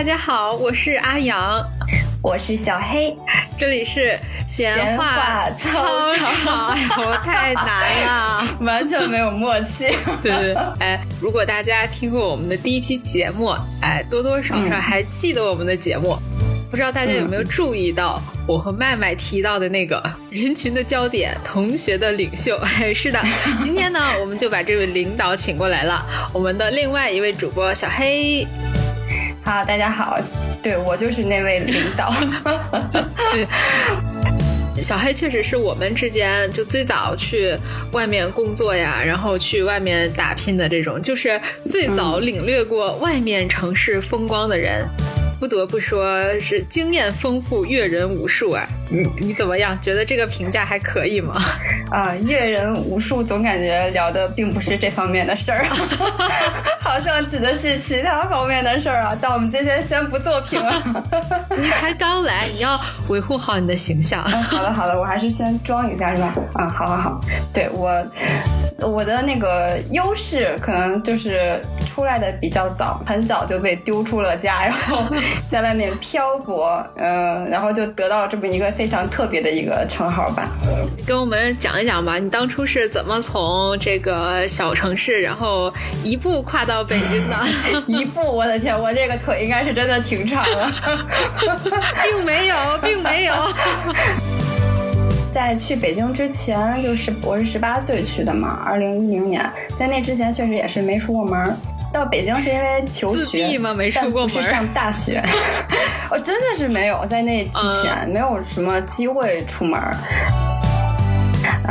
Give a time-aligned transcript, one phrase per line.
[0.00, 1.62] 大家好，我是阿阳，
[2.22, 3.14] 我是小黑，
[3.58, 4.18] 这里是
[4.48, 6.74] 闲话操场，
[7.22, 9.94] 太难了， 完全没有默契。
[10.22, 16.16] 对对，哎，如果大家听过我们的第一期节目，哎，多多少少还记得我们的节目。
[16.70, 22.56] 不知道大家有没有注意到我和麦麦提到的那个人群的焦点，同学的领袖？
[22.80, 23.22] 哎，是的，
[23.62, 28.46] 今天呢，我们就把这位领导请过来了，我们的另外一位主播小黑。
[29.50, 30.16] 好，大家好，
[30.62, 32.14] 对我就是那位领导。
[34.76, 37.58] 对，小黑确实是我们之间就最早去
[37.90, 44.86] 外面工作呀，然后去外面打拼的这种，就是最早领略过外面城市风光的人。
[45.40, 48.64] 不得不说是经验丰富、阅人无数啊！
[48.90, 49.78] 你 你怎么样？
[49.80, 51.34] 觉得这个评价还可以吗？
[51.90, 55.64] 啊，阅人无数，总感觉聊的并不是这方面的事儿，
[56.80, 59.16] 好像指的是其他方面的事儿啊。
[59.20, 60.82] 但我们今天先不做评论。
[61.60, 64.22] 你才刚来，你要维护好你的形象。
[64.22, 66.32] 好的好的，我还是先装一下是吧？
[66.54, 67.20] 啊，好好好，
[67.52, 67.90] 对我
[68.78, 71.60] 我的那个优势可能就是
[71.92, 75.02] 出来的比较早，很早就被丢出了家，然后。
[75.50, 80.48] 在外面漂泊，嗯，然后就得到这么一个非常特别的一个称号吧。
[81.06, 85.70] 跟我们讲一讲吧，你当初是怎么从这个小城市，然后
[86.02, 87.36] 一步跨到北京的？
[87.86, 90.72] 一步，我的天，我这个腿应该是真的挺长的。
[92.02, 93.34] 并没有，并没有。
[95.30, 99.44] 在去北京之前，就是我是十八岁去的嘛，二零一零年，
[99.78, 101.54] 在那之前确实也是没出过门。
[101.92, 103.74] 到北京是因为求学吗？
[103.74, 104.30] 没出过门。
[104.30, 105.22] 是上大学，
[106.10, 107.50] 我 真的是没有在那之
[107.82, 109.80] 前没有什么机会出门。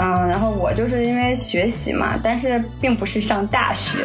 [0.01, 3.97] 嗯，然后我就是因为学习嘛，但是并不是上大学，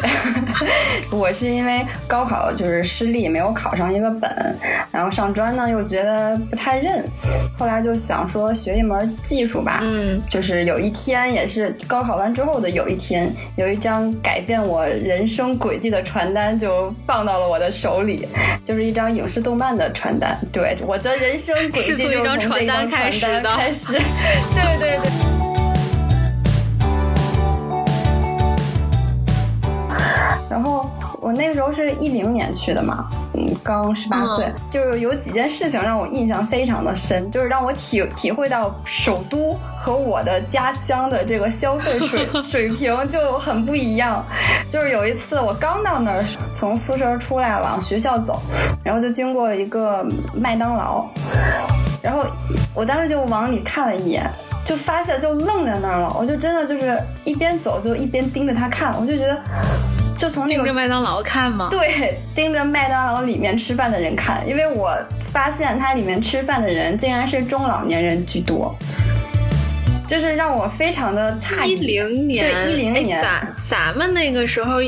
[1.09, 4.29] 我是因为高考就是失利，没有考上一个本，
[4.91, 7.01] 然后上专呢又觉得不太认，
[7.57, 18.27] 后来就想说学一门技术吧，嗯，就是有一天也是高考完之后的有一天，有一张改变我人生轨迹的传单就放到了我的手里，
[18.65, 25.54] 就是一张影视动漫的传单，对，我的人生轨迹就从这张传单开始的，开始，对 对对。
[30.55, 30.89] 然后
[31.19, 44.23] 我那个时候是一零年去的嘛，嗯，刚十八岁，就是有几件事情让我印象非常的深，就是让我体体会到首都和我的家乡的这个消费水 水平就很不一样。
[44.71, 46.23] 就是有一次我刚到那儿，
[46.55, 48.39] 从宿舍出来往学校走，
[48.81, 51.05] 然后就经过了一个麦当劳，
[52.01, 52.23] 然后
[52.73, 54.25] 我当时就往里看了一眼，
[54.65, 59.37] 就发现就愣在那儿了，我就真的就是一边走就一边盯着他看，我就觉得。
[60.17, 61.67] 就从盯着麦当劳看吗？
[61.69, 68.75] 对，盯着麦当劳里面吃饭的人看，因为我发现它里面吃饭的人竟然是中老年人居多，
[70.07, 71.71] 就是让我非常的诧异。
[71.71, 74.79] 一零年，对，一零年，咱咱们那个时候。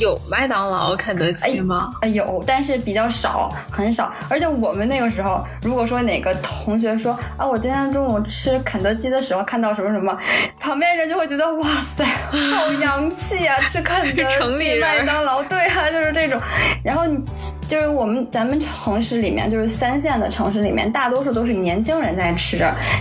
[0.00, 1.92] 有麦当劳、肯德基吗？
[2.14, 4.10] 有，但是比较少，很少。
[4.30, 10.16] 而且我们那个时候，如果说哪个同学说啊，我今天中午吃肯德基的时候看到什么什么，
[10.58, 14.24] 旁边人就会觉得哇塞，好洋气啊，吃肯德
[14.58, 16.40] 基、麦当劳，对啊，就是这种。
[16.82, 17.22] 然后你
[17.70, 22.58] 就是我们咱们城市里面，就是三线的城市里面，大多数都是年轻人在吃。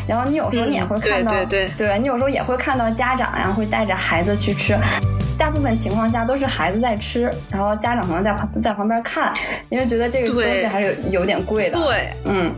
[0.08, 4.78] 然后你有时候你也会看到，对对对，对你有时候也会看到家长呀，会带着孩子去吃。
[5.40, 9.32] 大部分情况下都是孩子在吃，然后家长可能在旁在旁边看，
[9.70, 11.80] 因为觉得这个东西还是有有点贵的。
[11.80, 12.54] 对，嗯。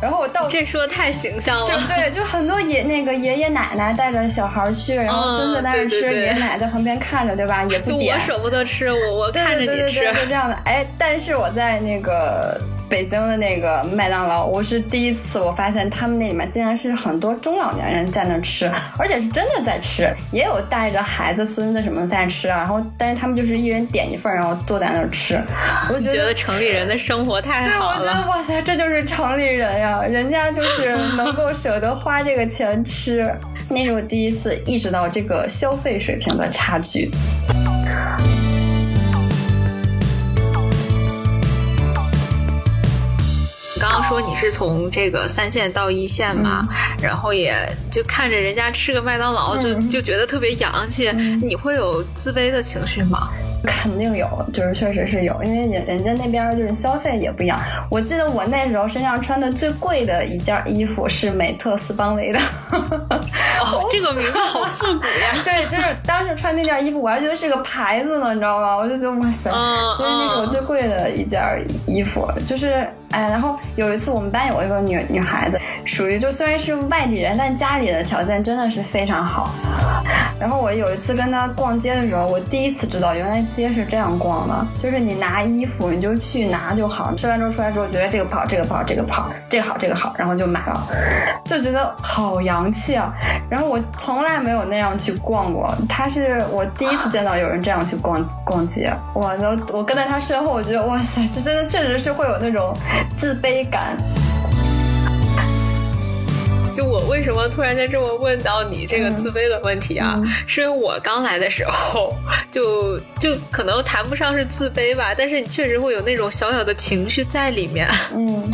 [0.00, 1.66] 然后我到 这说的太形象了。
[1.88, 7.64] 对，就很多爷那个爷爷奶奶带着小孩去，然后孙子在那吃，爷爷奶奶在旁边看着，对吧？
[7.64, 7.98] 也不点。
[7.98, 10.56] 就我舍不得吃，我我看着你吃，是这样的。
[10.66, 12.60] 哎，但是我在那个。
[12.86, 22.58] 北京的那个麦当劳，我是第一次，我发现他们那里面竟然是很多中老年人在那吃，而且是真的在吃，也有带着孩子、孙子什么在吃啊。
[22.58, 25.42] 然后，但是他们就是一人点一份，然后坐在那儿吃。
[25.92, 27.98] 我觉得城里人的生活太好了。
[27.98, 33.34] 对，我觉得哇塞，这就是城里人呀，人家就是能够舍得花这个钱吃。
[33.70, 37.10] 那是我第一次意识到这个消费水平的差距。
[44.08, 46.66] 说你是从这个三线到一线嘛，
[47.02, 47.54] 然后也
[47.90, 51.10] 就看着人家吃个麦当劳就就觉得特别洋气，
[51.42, 53.28] 你会有自卑的情绪吗？
[53.66, 57.58] 肯定有，就是确实是有，因为人人家那边就是消费也不一样。
[57.90, 62.38] 我记得我那时候身上穿的最贵的一件衣服是美特斯邦威的。
[62.70, 65.32] 哦，这个名字好复古呀！
[65.42, 68.76] 对，就是当时穿那件衣服，我还觉得是个牌子呢，你知道吗？
[68.76, 69.50] 我就觉得哇塞，
[69.96, 71.40] 所以那是我最贵的一件
[71.86, 79.48] 衣服，就是哎，然后有一次我们班有一个女女孩子，属于就虽然是外地人，但家里的条件真的是非常好。
[80.40, 90.88] 然后我有一次跟她逛街的时候，我第一次知道原来街是这样逛的，就是你拿衣服你就去拿就好，吃完之后出来之后觉得这个不好，这个不好，这个不好，这个好，这个好，然后就买了，
[91.44, 93.14] 就觉得好洋气啊。
[93.48, 98.92] 然后我从来没有那样去逛过，她是我第一次见到有人这样去逛逛街。
[99.14, 102.74] 我都我跟在她身后，我觉得哇塞，这真的确实是会有那种
[103.18, 103.96] 自卑感。
[106.76, 110.20] 就我为什么突然间这么问到你这个自卑的问题啊？
[110.46, 112.16] 是因为我刚来的时候，
[112.50, 117.88] 就就可能谈不上是自卑吧，但是你确实会有那种小小的情绪在里面。
[118.12, 118.50] 嗯。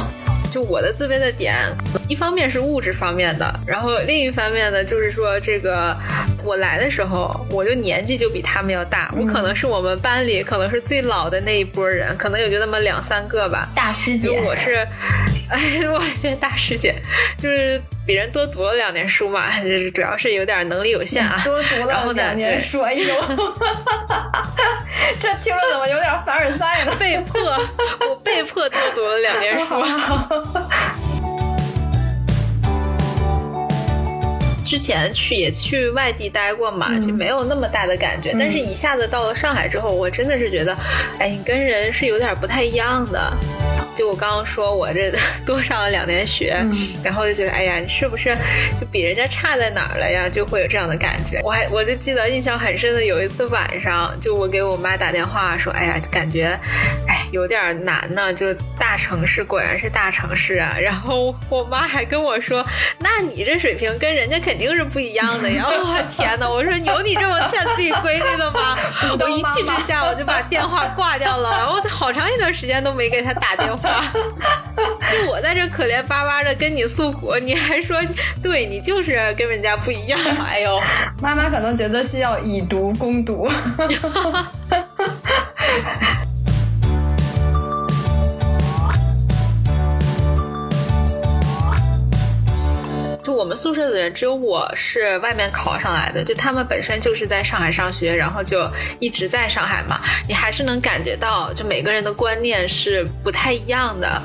[0.51, 1.55] 就我的自卑的点，
[2.09, 5.97] 一方面是物质方面的，然后另一方面呢，就是说这个
[6.45, 13.69] 我来的时候，我就年纪就比他们要大，我可能是我们班里可能是最老的那一波人，可能也就那么两三个吧。
[13.75, 14.87] 大师姐，我是，
[15.49, 15.59] 哎，
[15.89, 16.95] 我天，大师姐，
[17.39, 21.41] 就是比人多读了两年书嘛，就 是主要是有点能力有限啊。
[21.45, 23.05] 多读了两年书，哎呦，
[25.21, 26.93] 这听着怎么有点凡尔赛呢？
[26.99, 27.41] 被迫，
[28.09, 29.83] 我被迫多读了两年书。
[34.65, 38.35] 之前去也去外地待过嘛，就没有那么大的感觉。
[38.39, 40.77] 但是一下子到了上海之后，我真的是觉得，
[41.19, 43.33] 哎，你跟人是有点不太一样的。
[44.01, 45.13] 就我刚刚说，我这
[45.45, 46.57] 多上了两年学，
[47.05, 48.35] 然后就觉得，哎呀，你是不是
[48.81, 50.27] 就比人家差在哪儿了呀？
[50.27, 51.39] 就会有这样的感觉。
[51.45, 56.59] 我还我就记得印象很深的有一次晚上，就我给我妈打电话说，哎呀，感觉，
[57.07, 58.33] 哎，有点难呢。
[58.33, 60.75] 就大城市果然是大城市啊。
[60.81, 62.67] 然后我妈还跟我说，
[63.01, 65.67] 那你这水平跟人家肯定是不一样的呀。
[65.69, 66.49] 我天哪！
[66.49, 68.79] 我说有你这么劝自己闺女的吗？
[69.21, 71.51] 我一气之下我就把电话挂掉了。
[71.51, 73.90] 然后好长一段时间都没给她打电话。
[75.11, 77.97] 就我在这可怜巴巴的跟你诉苦，你还说
[78.43, 80.19] 对你就是跟人家不一样。
[80.47, 80.81] 哎呦，
[81.21, 83.49] 妈妈可能觉得需要以毒攻毒。
[93.51, 98.71] 们宿舍的人只有我是外面考上来的，就他们本身就是在上海上学，然后就
[99.01, 99.99] 一直在上海嘛。
[100.29, 104.23] 你还是能感觉到，就每个人的观念是不太一样的。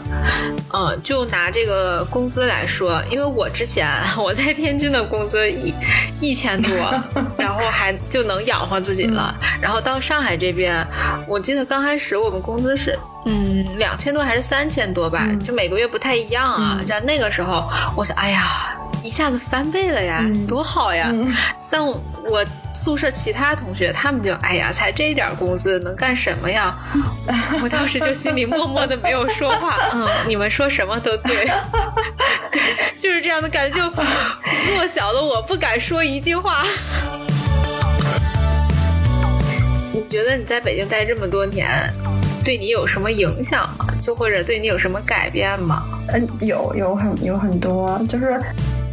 [0.71, 5.73] 嗯，就拿这个工资来说，因为我之前 我在天津的工资一
[6.21, 6.71] 一千多，
[7.35, 9.35] 然后还就能养活自己了。
[9.59, 10.85] 然后到上海这边，
[11.27, 12.95] 我记得刚开始我们工资是
[13.25, 16.79] 嗯两千多还是三千多吧，就每个月不太一样啊。
[16.87, 17.67] 然后那个时候，
[17.97, 18.77] 我想，哎呀。
[19.05, 21.13] 一下子翻倍了呀，多好呀！
[21.69, 22.43] 但我
[22.73, 26.75] 宿舍其他同学他们就哎呀，才这一点工资能干什么呀？
[27.61, 29.77] 我当时就心里默默的没有说话。
[29.93, 31.45] 嗯，你们说什么都对，
[32.51, 32.61] 对，
[32.99, 33.79] 就是这样的感觉。
[33.79, 33.93] 就
[34.73, 36.65] 弱小的我不敢说一句话。
[39.93, 41.69] 你觉得你在北京待这么多年，
[42.43, 43.85] 对你有什么影响吗？
[44.01, 45.83] 就或者对你有什么改变吗？
[46.11, 48.41] 嗯，有，有很有很多，就是。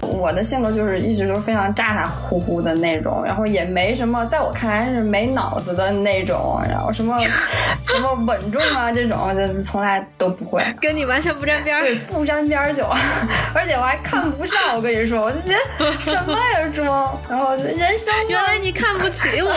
[0.03, 12.85] 我的性格就是一直都是非常咋咋呼呼的那种，然后也没什么，在我看来是没脑子的那种，然后什么什么稳重啊这种，就是从来都不会， 跟你完全不沾边儿，对，不沾边儿就，
[13.55, 19.51] 而且我还看不上，我跟你说，我就觉得 什么呀装，然后人生，原来你看不起我，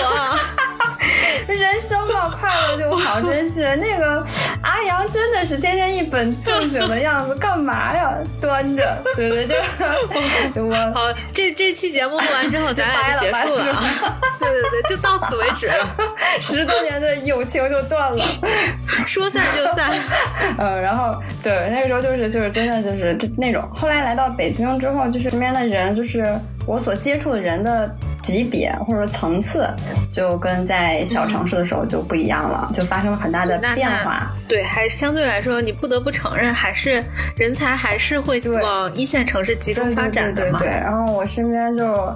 [1.47, 3.75] 人生嘛快乐就好，真是。
[3.75, 4.25] 那个
[4.75, 9.55] 阿阳真的是天天一本正经的样子，干嘛呀，端着，对 对对。
[10.61, 11.01] 我 好，
[11.33, 14.19] 这这期节目录完之后，咱俩就结束了啊！
[14.37, 15.95] 对对对，就到此为止了，
[16.41, 18.17] 十多年的友情就断了，
[19.07, 19.93] 说散就散。
[20.57, 26.21] 呃，然后对那个时候就是就是真的就是那种，后来来到北京之后，就是身边的人，就是
[26.67, 27.95] 我所接触的人的。
[28.25, 29.69] 级别或者说层次，
[30.11, 34.31] 就跟在小城市的时候就不一样了，就发生了很大的变化。
[34.47, 37.03] 对，还相对来说，你不得不承认，还是
[37.37, 40.57] 人才还是会往一线城市集中发展的嘛。
[40.57, 42.11] 对，然后我身边就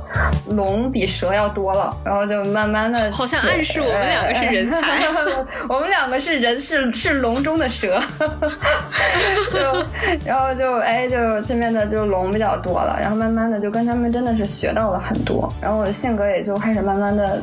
[0.47, 4.99] 龙比蛇要多了，然后就慢慢的，好像暗示我们两个是人才，
[5.69, 8.01] 我们两个是人，是是龙中的蛇。
[9.53, 9.85] 就
[10.25, 15.85] 然后就哎，就身边的就龙比较多了，然后慢慢的就跟他们真的是学到了很多，然后我。
[15.99, 17.41] 性格也就开始慢慢的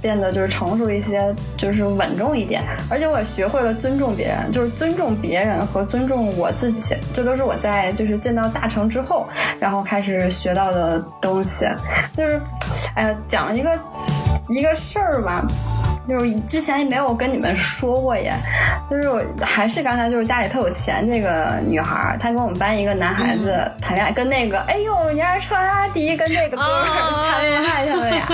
[0.00, 9.26] 变得就是成熟一些，就是稳重一点，而且我也学会了尊重别人，就是尊重别人和尊重我自己，这都是我在就是见到大成之后，
[9.58, 11.66] 然后开始学到的东西。
[12.16, 12.40] 就是，
[12.94, 13.76] 哎呀，讲一个
[14.48, 15.44] 一个事儿吧。
[16.08, 18.32] 就是之前也没有跟你们说过耶，
[18.90, 28.26] 就是我还是刚才就是家里特有钱这个女孩，她跟我们班一个男孩子谈恋爱，跟那个哎呦你爱穿阿迪跟那个哥们谈恋爱他们俩。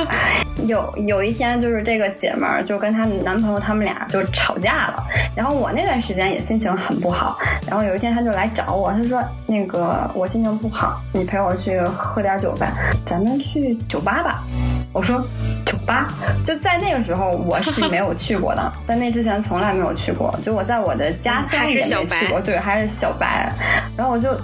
[0.68, 5.04] 有有一天就是这个姐们儿就跟她男朋友他们俩就吵架了，
[5.34, 12.68] 然后我那段时间也心情很不好，然后有一天她就来找我，她说那个我心情不好，你陪我去喝点酒吧，
[13.04, 14.42] 咱们去酒吧吧。
[14.92, 15.26] 我说酒
[15.84, 16.08] 吧
[16.44, 20.34] 就在那个时候，我是没有去过的， 在那之前从来没有去过。
[20.44, 23.52] 就我在我的家乡也没去过，对，还是小白。
[23.96, 24.34] 然后我就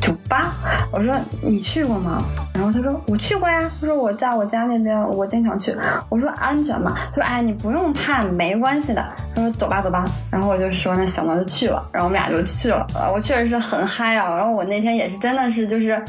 [0.00, 0.54] 酒吧，
[0.92, 2.22] 我说你去过吗？
[2.52, 5.74] 然后他说我去过呀，他说我在我家那边，我经常去。
[6.08, 6.94] 我说安全吗？
[7.14, 9.02] 他说哎，你不用怕，没关系的。
[9.34, 10.04] 他说走吧走吧。
[10.30, 11.82] 然后我就说那行了就去了。
[11.92, 12.86] 然后我们俩就去了。
[13.14, 14.36] 我确实是很嗨啊。
[14.36, 16.02] 然后我那天也是真的是就是，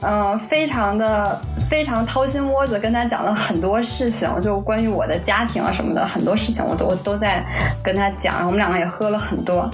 [0.00, 1.38] 嗯，非常的
[1.70, 7.44] 非常掏心窝子跟他讲了很多事情，就关于我的家庭啊什么的很多事情我都我都在
[7.82, 8.34] 跟他讲。
[8.34, 9.70] 然后我们两个也喝了很多。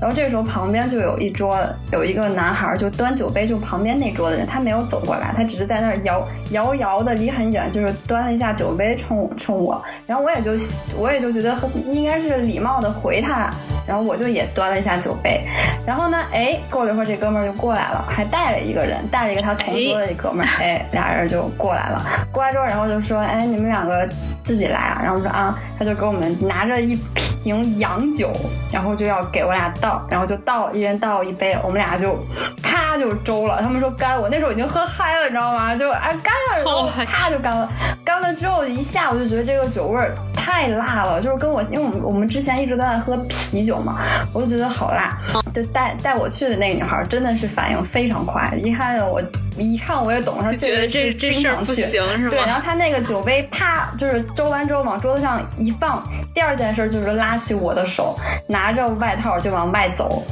[0.00, 1.54] 然后这时候旁边就有一桌
[1.92, 5.49] 有一个男孩就端酒杯，就旁边那桌的人他没有走过来，他。
[5.50, 10.52] 只是在那儿摇摇摇的，离很远，就是端了一下酒杯冲冲我，然后我也就
[10.96, 13.50] 我也就觉得应该是礼貌的回他，
[13.86, 15.42] 然后我就也端了一下酒杯，
[15.84, 22.00] 然后呢，哎，过了一会儿这哥们儿就过来了，还带了一个人，带了一个他同桌的一哥们儿，哎，俩人就过来了，
[22.32, 24.08] 过来之后，然后就说，哎，你们两个
[24.44, 26.96] 自己来啊，然后说啊，他就给我们拿着一
[27.42, 28.30] 瓶洋酒，
[28.72, 32.16] 然后就要给我俩倒，然后就倒一人倒一杯，我们俩就
[32.62, 35.39] 啪就周了，他们说干，我那时候已经喝嗨了，你知道。
[35.40, 35.74] 知道吗？
[35.74, 37.66] 就哎干了，然后啪就干了，
[38.04, 43.98] 干了之后一下我就觉得这个酒味儿太辣了，就是跟我因为我们我们之前一直都在喝啤酒嘛，
[44.34, 45.16] 我就觉得好辣。
[45.54, 49.20] 就带带我去的那个女孩真的是反应非常快，一看我
[49.56, 51.86] 一看我也懂，说觉得这这事儿不行
[52.18, 52.30] 是吧？
[52.30, 56.02] 对，然后她那个酒杯啪就是周完之后往桌子上一放，
[56.34, 58.14] 第二件事就是拉起我的手，
[58.46, 60.22] 拿着外套就往外走。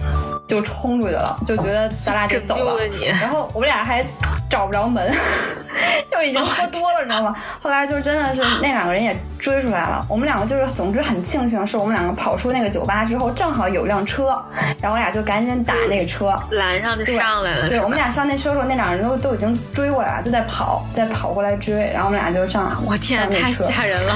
[0.48, 2.82] 就冲出去了，就觉得咱俩就走了。
[3.20, 4.02] 然后我们俩还
[4.48, 5.14] 找不着门，
[6.10, 7.36] 就已经喝多了，你知道吗？
[7.62, 10.02] 后来就真的是那两个人也追出来了。
[10.08, 14.42] 我们两个就是，总之很庆幸，是我们两个跑出那个酒吧之后，正好有辆车，
[14.80, 17.68] 然后我俩就赶紧打那个车拦上就上来了。
[17.68, 21.74] 对，我们俩上那车的时候，那两个人都都已经追过来了，就在跑，在跑过来追。
[21.92, 24.14] 然后我们俩就上，我天，太吓人了。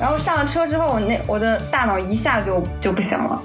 [0.00, 3.40] 然后上了车之后，我那我的大脑一下就就不行了，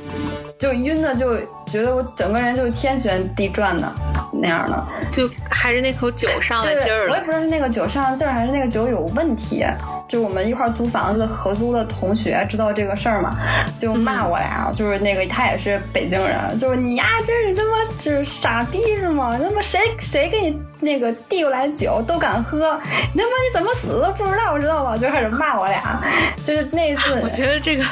[0.58, 1.38] 就晕的就。
[1.72, 3.92] 觉得我整个人就是天旋地转的
[4.34, 7.12] 那样的，就还是那口酒上了劲儿了。
[7.14, 9.66] 我也不知道是那个酒上了劲儿，还是那个酒有问题。
[10.10, 13.38] 就我们一块租房子合租的同学知道这个事儿嘛，
[13.80, 14.70] 就骂我俩。
[14.76, 19.32] 就是那个他也是北京人，就是你呀，这是他妈就是傻逼是吗？
[19.42, 22.78] 他妈谁谁给你那个递过来酒都敢喝，
[23.14, 24.98] 你他妈你怎么死都不知道，知道吗？
[24.98, 26.02] 就开始骂我俩。
[26.46, 27.86] 就是那次，我觉得这个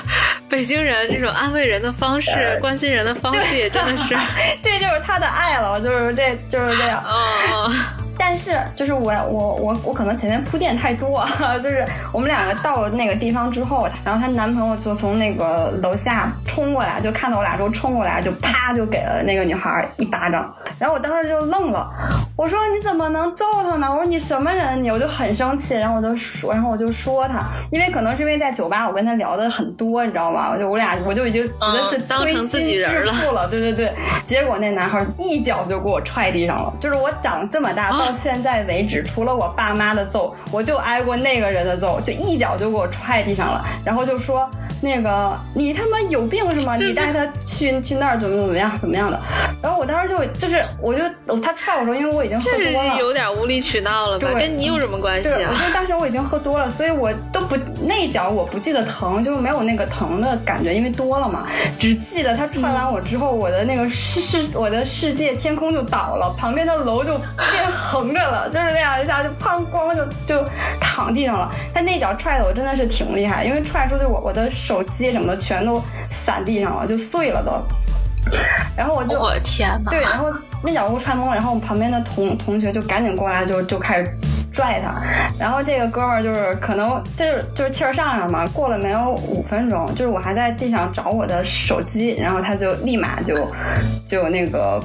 [0.49, 4.15] 北京人这种安慰人的方式、关心人的方式也真的是，
[4.63, 7.01] 这就是他的爱了，就是这就是这样。
[7.05, 7.71] 哦。
[8.19, 11.25] 但是，就是我我我我可能前面铺垫太多，
[11.63, 20.53] 就是我们两个到了那个地方之后，然后她男朋友就从那个楼下冲过来，就看到我俩之后冲过来，就啪就给了那个女孩一巴掌。
[20.77, 21.89] 然后我当时就愣了，
[22.35, 23.89] 我说你怎么能揍他呢？
[23.89, 24.89] 我说你什么人你？
[24.91, 27.39] 我就很生气，然后我就说，然后我就说他，
[27.71, 30.51] 因为可能是因为在酒吧我跟他聊的很多，你知道吗？
[30.53, 33.93] 我就我俩我就已经觉得是 当成自己人了，对对对。
[34.25, 37.89] 结果那男孩一脚就给我踹地上了，就是我长这么大。
[37.99, 44.49] 到到现在为止，除了我爸妈的揍，我就挨过那个人的揍，就一脚就给我踹地上了，然后就说。
[44.81, 46.73] 那个你他妈有病是吗？
[46.75, 49.19] 你带他去去那儿怎么怎么样怎么样的？
[49.61, 51.03] 然后我当时就就是我就
[51.41, 54.29] 他踹我时候，因为我已经喝多了，有点无理取闹了吧？
[54.39, 55.49] 跟你有什么关系啊？
[55.51, 61.45] 我说当时我已经喝多了，所以我都不那一脚我不记得疼，就是没有那个疼的感觉，因为多了嘛。
[61.77, 70.45] 只记得他踹完我之后，我的那个世世我的世界天空就倒了，旁边的楼就变横着了， 就是那样一下就砰咣就就
[70.79, 71.49] 躺地上了。
[71.73, 74.49] 他那脚踹的我真的是挺厉害，因为踹出去我我的。
[74.69, 77.51] 手机什么的全都散地上了，就碎了都。
[78.77, 79.89] 然后我就我的天呐！
[79.89, 80.31] 对，然后
[80.63, 84.17] 那脚给我踹懵了，然后我们旁边的同同学就赶紧过来，就就开始
[84.53, 85.01] 拽他。
[85.39, 93.47] 然后这个哥们儿就是可能就是就是气儿上来了嘛，过了没有五分钟，就是我还在地上找我的手机，然后他就立马就
[94.09, 94.79] 就那个。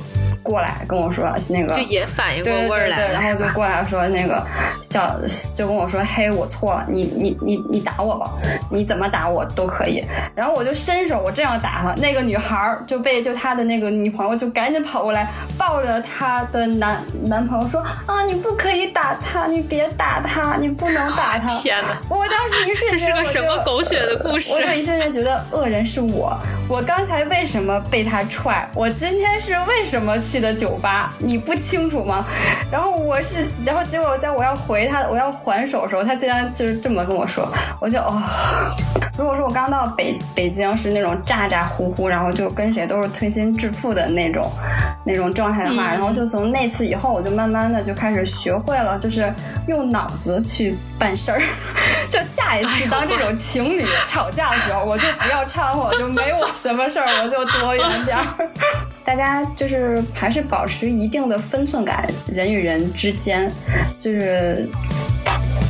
[0.44, 4.46] 过来跟我说那个，就也反应过味儿来了，然后就过来说那个
[4.90, 5.18] 小
[5.54, 8.30] 就跟我说，嘿，我错了，你你你你打我吧，
[8.70, 10.04] 你怎么打我都可以。
[10.34, 21.46] 然后我就伸手，我正要打他，那个女孩就被就他的那个女朋友就赶紧跑过来抱着他的男男朋友说啊，你不可以打他，你别打他，你不能打他。
[21.60, 21.96] 天哪！
[22.08, 24.52] 我当时一瞬间，这是个什么狗血的故事？
[24.52, 28.66] 我有一瞬间觉得恶人是我，我刚才为什么被他踹？
[28.74, 31.12] 我今天是为什么去的酒吧？
[31.18, 32.24] 你不清楚吗？
[32.72, 37.46] 然后我是，然后结果在我要回他，我要还手的时候，他竟然就是这么跟我说，
[37.80, 38.22] 我就哦。
[39.16, 44.44] 如果说我刚到北北京是那种咋咋呼呼，然后就跟谁都是推心置腹的那种
[45.04, 49.32] 那种状态的话，然后就从那次以后，我就慢慢的就开始学会了，就是
[49.68, 51.40] 用脑子去办事儿。
[52.10, 58.24] 就下一次当这种情侣吵架的时候，我就不要掺和，就没我什么事儿，我就躲远点儿。
[59.04, 63.50] 大家就是还是保持一定的分寸感，人与人之间，
[64.00, 64.66] 就是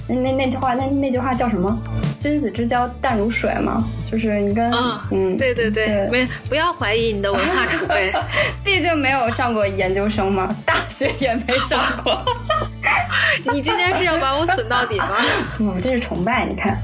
[0.09, 1.77] 那那那句话，那那句话叫什么？
[2.21, 4.73] 君子之交淡如水嘛，就是你跟
[5.11, 8.11] 嗯，对对对，没不要怀疑你的文化储备，
[8.65, 12.25] 毕竟没有上过研究生嘛，大学也没上过。
[13.53, 15.17] 你今天是要把我损到底吗？
[15.61, 16.81] 嗯，这是崇拜，你看。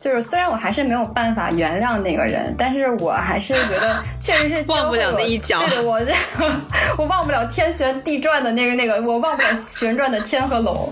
[0.00, 5.60] 就是虽然我还是没有办法原谅那个人，但是我还是觉得 确实是忘不了那一脚。
[5.66, 6.12] 对的，我这
[6.96, 10.90] 我忘不了天旋地转的那个那个，我忘不了旋转的天和楼。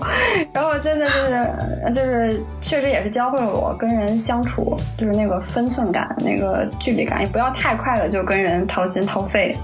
[0.53, 9.55] 然后真的就是就是确实也是教会了我跟人相处，就是那个分寸感、那个距离感，也不要太快的就跟人掏心掏肺。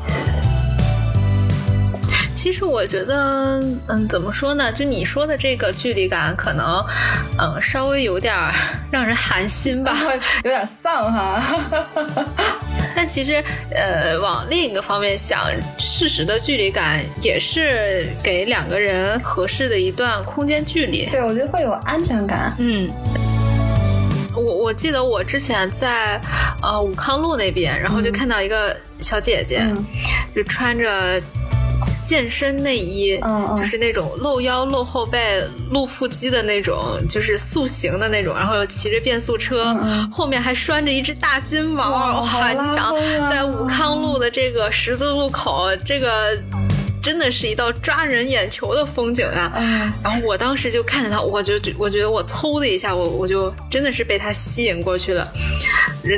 [2.42, 4.72] 其实我觉得，嗯，怎么说呢？
[4.74, 6.84] 就你说的这个距离感，可能，
[7.38, 8.34] 嗯，稍微有点
[8.90, 9.96] 让人寒心吧，
[10.44, 11.40] 有点丧哈。
[12.96, 21.06] 但其实，呃，往另一个方面想，适时的距离感也是给两个人合适的一段空间距离。
[21.12, 22.56] 对，我觉得会有安全感。
[22.58, 22.90] 嗯，
[24.36, 26.20] 我我记得我之前在
[26.64, 29.62] 呃武康路那边，然后就看到一个小姐姐，
[30.36, 31.22] 就穿着。
[32.04, 33.20] 健身内衣，
[33.56, 36.80] 就是那种露腰、露后背、露腹肌的那种，
[37.10, 39.76] 就是塑形的那种，然后又骑着变速车，
[40.12, 42.22] 后面还拴着一只大金毛。
[42.22, 42.94] 哇，你想
[43.30, 46.38] 在武康路的这个十字路口，这个。
[47.02, 49.52] 真的是一道抓人眼球的风景啊！
[50.04, 55.28] 然后我当时就看着他，我就我觉得我嗖的一下，我我就真的是被他吸引过去了，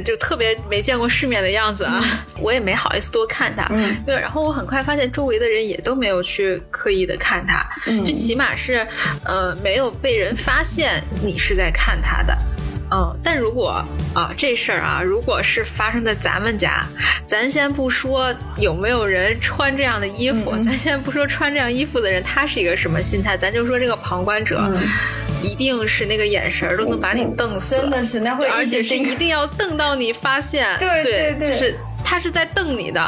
[0.06, 2.26] 就特别没见过世面的样子啊！
[2.38, 3.68] 我也没好意思多看他，
[4.06, 4.16] 对。
[4.20, 7.66] 然后我很快发现周围的人也都没有去刻意的看他，
[8.04, 8.86] 就起码是
[9.24, 12.38] 呃没有被人发现你是在看他的。
[12.94, 16.86] 嗯，但如果啊这事儿啊，如果是发生在咱们家，
[17.26, 24.62] 咱先不说有没有人穿这样的衣服，咱先不说穿这样衣服的人他是一个什么心态，咱就说这个旁观者，
[25.42, 33.02] 一定是那个眼神儿都能把你瞪死，真的是那会，而且是一定要瞪到你发现，对对对，就是他是在瞪你的，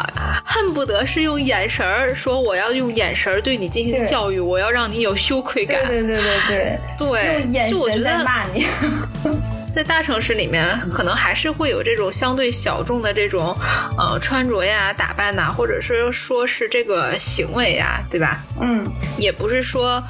[0.44, 8.66] 恨不得是用眼神儿说我要用眼神儿对你进行教育，我要让你有羞愧感，对对对对对， 用眼神在骂你。
[9.76, 13.54] 在大城市里面，可能还是会有这种相对小众的这种，
[13.98, 18.42] 呃，穿着呀、打扮呐，或者是说是这个行为呀，对吧？
[18.62, 20.02] 嗯，也不是说，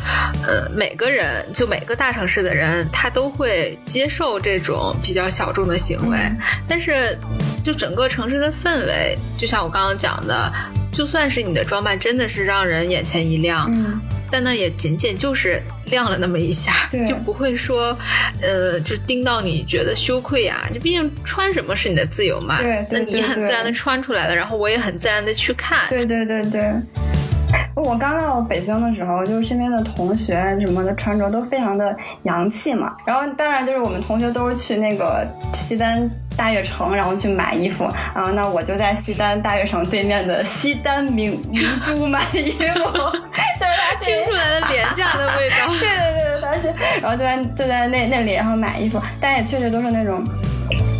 [0.45, 6.19] 呃，每个人就每个大城市的人，他都会接受这种比较小众的行为。
[6.67, 7.17] 但是，
[7.63, 10.53] 就整个城市的氛围，就像我刚刚讲的，
[10.93, 13.99] 就算是你的装扮真的是让人眼前一亮，嗯，
[14.29, 15.59] 但那也仅仅就是。
[15.91, 16.71] 亮了那么一下，
[17.07, 17.97] 就不会说，
[18.41, 20.67] 呃，就盯到你觉得羞愧呀。
[20.73, 25.79] 就毕竟穿什么是你的自由嘛，那你很自然的穿出来了，然后我也很自然的去看。
[25.89, 26.73] 对对对对。
[27.75, 32.95] 我刚到北京的时候，就是身边的同学什么的穿着都非常的洋气嘛。
[33.05, 37.89] 然后当然就是我们同学都是去那个西单大悦城，然后去买衣服。
[38.13, 45.67] 然后那我就在西单大悦城对面的西单名名都买衣服， 就是他听出来的廉价的味道。
[45.79, 50.23] 对 对对，他是，然后就在就在那那里，然后买衣服，但也确实都是那种。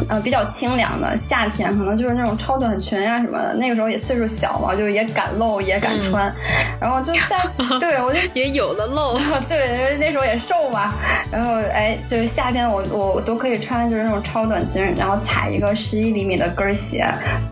[0.07, 3.53] 呃，比较清凉的夏天，可能就是那种超短裙呀什么的。
[3.55, 6.31] 那个时候也岁数小嘛，就也敢露，也敢穿。
[6.79, 7.37] 然后就在，
[7.79, 9.17] 对我就也有的露。
[9.49, 10.93] 对，因为那时候也瘦嘛。
[11.31, 17.05] 然后哎，就是夏天我我都可以穿，就是那种超短裙，然后踩一个十一厘米的跟鞋，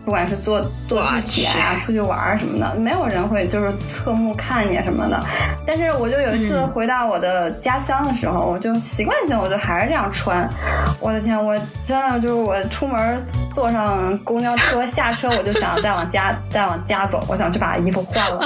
[0.04, 5.18] 不管是坐坐地铁啊、出去玩啊什么的，没有人会就是侧目看你什么的。
[5.66, 10.48] 但是我就有一次回到我的家乡的时候，我就习惯性我就还是这样穿。
[11.00, 12.44] 我的天，我真的就。
[12.44, 18.44] 我出门坐上公交车下车，我就想再往家再往家走，我想去把衣服换了。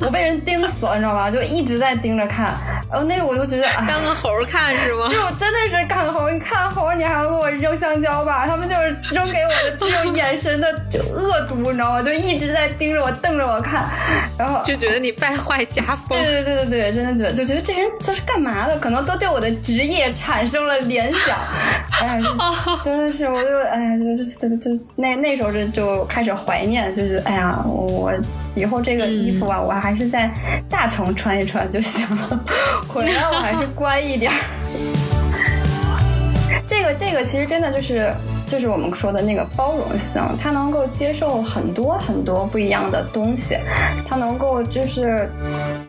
[0.00, 1.30] 我被人盯死了，你知道吗？
[1.30, 2.52] 就一直在盯着看。
[2.90, 5.06] 然后那个我就觉得，当个猴看是吗？
[5.06, 6.28] 就真的是干猴。
[6.30, 8.46] 你看猴，你还要给我扔香蕉吧？
[8.48, 10.68] 他们就是扔给我的这种眼神的
[11.14, 12.02] 恶毒，你知道吗？
[12.02, 13.84] 就一直在盯着我，瞪着我看，
[14.36, 16.18] 然后就觉得你败坏家风。
[16.18, 18.76] 对对对对对，真的觉得就觉得这人这是干嘛的？
[18.80, 21.38] 可能都对我的职业产生了联想。
[22.00, 22.20] 哎呀，
[22.84, 28.12] 真的是，我就哎呀，就就就那那时候就就开始怀念，就是哎呀，我
[28.54, 30.30] 以后这个衣服啊，我还是在
[30.68, 32.40] 大城穿一穿就行了，
[32.88, 34.32] 回来我还是 乖一点。
[36.68, 38.12] 这个这个其实真的就是
[38.46, 43.56] 就是我们说的那个包容性，他能够接受很多很多不一样的东西，
[44.08, 45.28] 他能够就是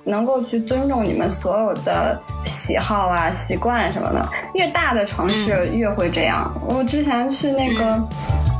[0.03, 4.27] 能够去尊重你们所有的喜好啊、习惯什么的。
[4.55, 6.51] 越大的城市越会这样。
[6.69, 8.01] 我之前去那个，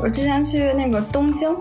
[0.01, 1.55] 我之前去那个东京。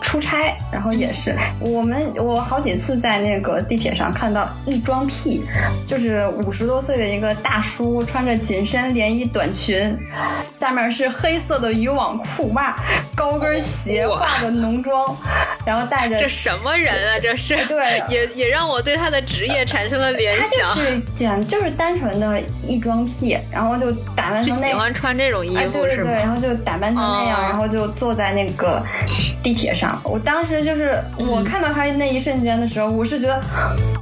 [0.00, 5.42] 出差，然后也是我们，我好几次在那个地铁上看到一装癖，
[5.86, 9.94] 就是五十多岁的一个大叔，穿着紧身连衣短裙，
[10.68, 12.76] 下面是黑色的渔网裤袜，
[13.16, 15.02] 高跟鞋，化的浓妆，
[15.64, 17.18] 然后带着这什么人啊？
[17.22, 20.68] 这是对，也也让我对他的职业产生了联想。
[20.68, 26.10] 他就是 简就是单纯的异装癖，然后就打扮成那喜欢穿这种衣服是吗？
[26.10, 28.84] 然后就打扮成那样，然后就坐在那个
[29.42, 29.98] 地铁上。
[30.04, 33.40] 我当时就是我看到他那一瞬间的时候，我是觉得，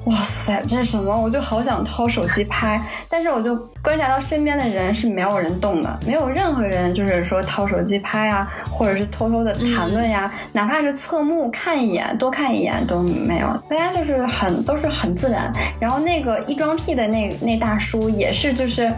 [0.07, 1.17] 哇塞，这是什么？
[1.17, 15.51] 我就好想掏手机拍，但是我就观察到身边的人是没有人动的，没有任何人就是说掏手机拍啊，或者是偷偷的谈论呀，哪怕是侧目看一眼、多看一眼都没有，大家就是很都是很自然。
[15.81, 18.93] 然后那个一装屁的那那大叔也是就是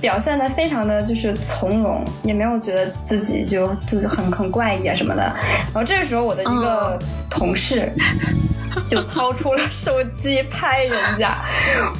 [0.00, 5.22] 表现的非常的就是从容，也没有觉得自己就自己很很怪异啊什么的。
[5.22, 6.34] 然后这个时候我。
[6.38, 6.96] 的一个
[7.28, 7.92] 同事
[8.88, 11.30] 就掏出了手机拍人家，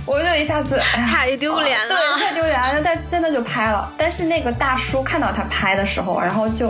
[0.06, 2.80] 我就一下子哎太丢脸了，对，太丢脸了。
[2.82, 3.90] 但真的就拍了。
[3.96, 6.68] 但是那个大叔看到他拍的时候，然后就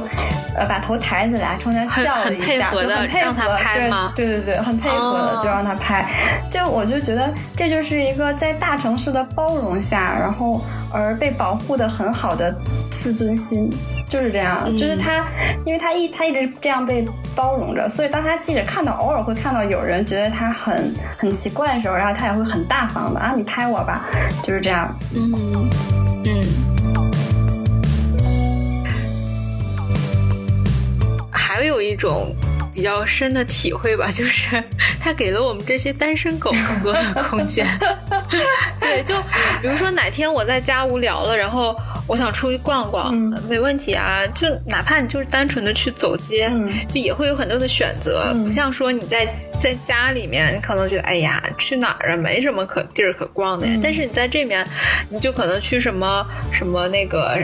[0.57, 4.13] 呃把头抬起来冲他笑了一下，就很配合拍吗？
[4.17, 6.07] 对对对，很配合的就让他拍。
[6.51, 12.55] 就我就觉得这就是一个在大城市的包容下，然后而被保护的很好的
[12.91, 13.71] 自尊心。
[14.09, 15.25] 就是这样，就是他，
[15.67, 24.07] 因为他一他一直这样被包容着，所以当他记者看到偶尔会看到有人觉得他很很奇怪的时候，然后他也会很大方的啊，你拍我吧，
[24.43, 24.97] 就是这样。
[25.15, 25.71] 嗯
[26.25, 26.43] 嗯。
[31.31, 32.35] 还有一种
[32.73, 34.63] 比较深的体会吧，就是
[35.01, 37.67] 他给了我们这些单身狗更多的空间。
[38.81, 39.15] 对，就
[39.61, 41.77] 比如说哪天我在家无聊了，然后。
[42.09, 43.15] 我想出去逛逛，
[43.49, 44.27] 没问题啊。
[44.35, 46.51] 就哪怕你就是单纯的去走街，
[46.89, 48.35] 就也会有很多的选择。
[48.43, 49.27] 不像说你在
[49.61, 53.79] 在家里面，你可能觉得哎呀，去哪儿啊，没什么可地儿可逛的呀。
[53.83, 54.67] 但是你在这面，
[55.11, 57.39] 你就可能去什么什么那个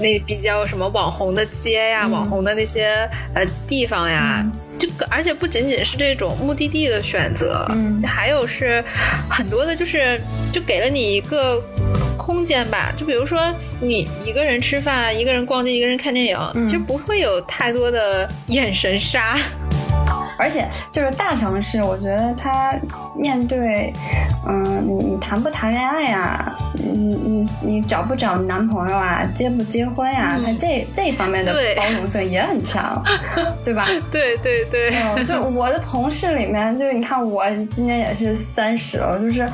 [0.00, 4.44] 那比较什么网红的街呀，网红的那些呃地方呀。
[4.76, 7.64] 就而且不仅仅是这种目的地的选择，
[8.04, 8.82] 还有是
[9.30, 10.20] 很多的，就是
[10.52, 11.62] 就给了你一个。
[12.16, 13.38] 空间吧，就比如说
[13.80, 19.36] 你一个人吃饭，一个人逛街，一个人看电影，其实不会有太多的眼神杀。
[20.36, 22.74] 而且就是大城市，我觉得他
[23.16, 23.92] 面对，
[24.46, 26.52] 嗯，你你谈不谈恋爱呀？
[26.74, 29.22] 你你你找不找男朋友啊？
[29.36, 30.36] 结不结婚呀？
[30.44, 33.02] 他这这一方面的包容性也很强，
[33.64, 33.86] 对吧？
[34.10, 39.46] 对 对对，就 我的同事里面，就是你看我今年也是三十了，就是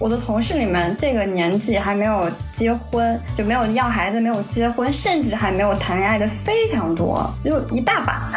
[0.00, 8.32] 我的同事里面这个年纪还没有结婚，就没有要孩子，没有结婚，甚至还没有谈恋爱的非常多，就一大把。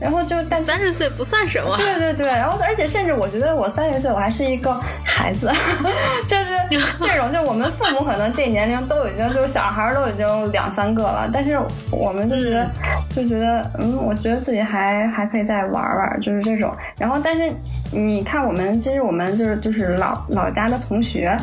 [0.00, 1.27] 然后就但三十岁不。
[1.28, 1.76] 算什么？
[1.76, 4.72] 对对对，然后而且甚至我觉得我三十岁我还是一个
[5.04, 5.52] 孩子，
[6.26, 6.44] 就是
[7.00, 11.58] 这种，就我们父母可能这年龄都已经就是小孩都已经两三个了，但是
[11.90, 12.66] 我们就觉得
[13.14, 16.74] 就觉得嗯，我觉得自己还还可以再玩玩，就是这种。
[16.98, 17.52] 然后但是
[17.92, 21.36] 你看我们其实我们就是就是老老家的同学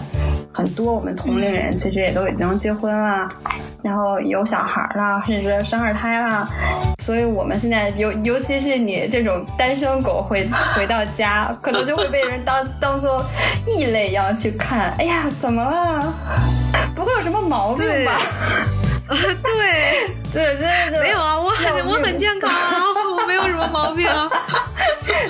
[0.51, 3.29] 很多，我们同龄人其实也都已经结婚了，
[3.85, 6.47] 然后有小孩啦，甚至生二胎啦。
[7.03, 10.43] 所以我们现在尤尤其是你这种单身狗回
[10.75, 13.23] 回到家，可能就会被人当 当做
[13.67, 14.91] 异类一样去看。
[14.97, 15.99] 哎呀，怎么了？
[16.95, 18.13] 不会有什么毛病吧？
[19.07, 22.73] 啊， 对对对对，没有啊，我很我很健康啊，
[23.21, 24.07] 我没有什么毛病。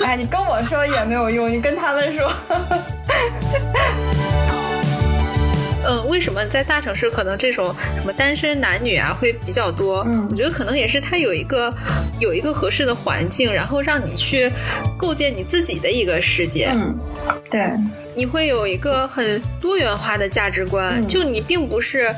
[0.05, 2.31] 哎，你跟我说也没有用，你跟他们说。
[5.87, 10.03] 嗯，嗯，为什么在大城市可能这种什么单身男女啊会比较多？
[10.07, 11.73] 嗯我觉得可能也是它有一个
[12.19, 14.51] 有一个合适的环境，然后让你去
[14.97, 16.69] 构建你自己的一个世界。
[16.73, 16.97] 嗯，
[17.49, 17.61] 对，
[18.15, 22.13] 你会有一个很多元化的价值观，嗯就你并不是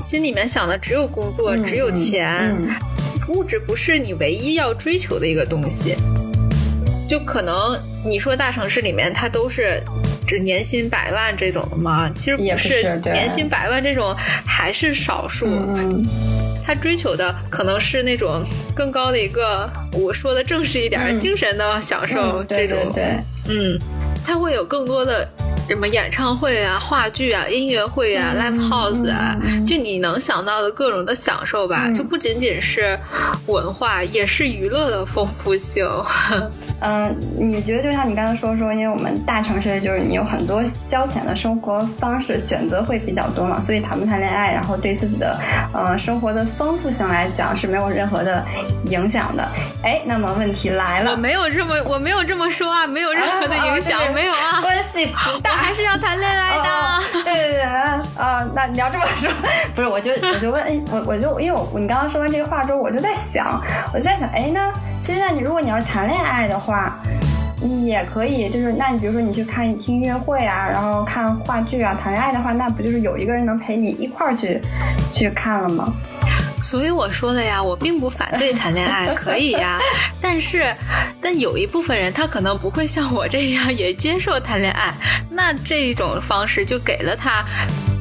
[0.00, 2.68] 心里面想的只有工作、嗯只有钱，嗯
[3.28, 5.94] 物质不是你唯一要追求的一个东西。
[7.12, 9.78] 就可能你说大城市里面它都是
[10.26, 12.10] 只年薪百万这种的吗？
[12.14, 15.46] 其实也不是年薪百万这种还是少数。
[15.46, 16.06] 嗯
[16.64, 18.42] 他追求的可能是那种
[18.74, 22.78] 更高的一个，我说的正式一点，嗯精神的享受嗯，这种。
[22.94, 23.04] 对
[23.46, 23.78] 对，嗯，
[24.24, 25.28] 他会有更多的
[25.68, 32.98] 什么演唱会啊、话剧啊、音乐会啊、嗯 live house 啊，就你能想到的各种的享受吧，嗯就不仅仅是
[33.48, 35.86] 文化，也是娱乐的丰富性。
[36.84, 45.38] 嗯，你觉得就像你刚才说说，因为我们大城市就是你有很多消遣的生活方式，选择会比较多嘛，所以谈不谈恋爱，然后对自己的
[45.72, 48.44] 呃生活的丰富性来讲是没有任何的
[48.86, 49.46] 影响的。
[49.84, 56.64] 哎，那么问题来了，我没有这么，我没有这么说啊，没有任何的影响， 啊啊没有啊，关系不我，还是要谈恋爱的。
[56.64, 59.30] 哦对对对，啊、啊那你要这么说，
[59.74, 64.68] 不是，我就我就问，哎，我我就因为我你刚刚说完这个话之后，我就在想，我就在想，哎，那
[65.02, 66.98] 其实那你如果你要是谈恋爱的话。
[67.64, 74.60] 你也可以，就是那你比如说你去看听音乐会啊，然后看话剧啊，谈恋爱的话，那不就是有一个人能陪你一块儿去
[75.14, 75.92] 去看了吗？
[76.60, 79.78] 所以我说的呀，我并不反对谈恋爱，可以呀。
[80.20, 80.74] 但是，
[81.20, 84.92] 但有一部分人他可能不会像我这样也接受谈恋爱，
[85.30, 87.44] 那这种方式就给了他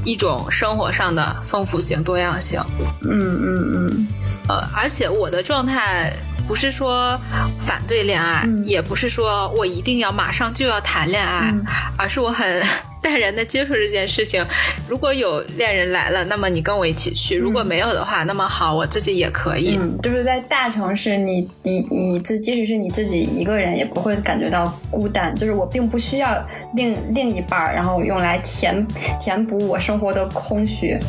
[0.04, 2.60] 一种生活上的丰富性、多样性。
[3.04, 4.08] 嗯嗯嗯
[4.50, 6.12] 呃，而且我的状态
[6.52, 7.18] 不是说
[7.62, 11.66] 反对恋爱，嗯也不是说我一定要马上就要谈恋爱，嗯
[11.98, 12.62] 而是我很
[13.02, 14.46] 淡然的接受这件事情。
[14.86, 19.78] 如果有恋人来了，那么你跟我一起去；如果没有的话，那么好，我自己也可以。
[19.80, 25.34] 嗯，就是在大城市你，你你自即使是你自己一个人，也不会感觉到孤单。
[25.36, 26.38] 就是我并不需要
[26.76, 28.86] 另另一半，然后用来填
[29.24, 31.00] 填补我生活的空虚。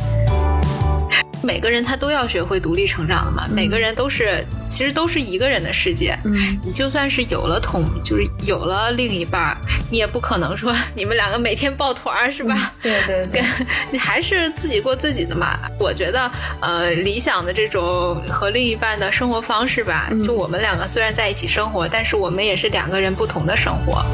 [1.43, 6.17] 每个人他都要学会独立成长的嘛，每个人都是其实都是一个人的世界。
[6.25, 9.57] 嗯你就算是有了同，就是有了另一半，
[9.91, 12.73] 你也不可能说 你们两个每天抱团儿是吧？
[12.81, 13.45] 对对对跟，
[13.91, 15.59] 你还是自己过自己的嘛。
[15.79, 24.05] 我觉得，呃，理想的这种和另一半的生活方式吧，嗯就我们两个虽然在一起生活，但是我们也是两个人不同的生活。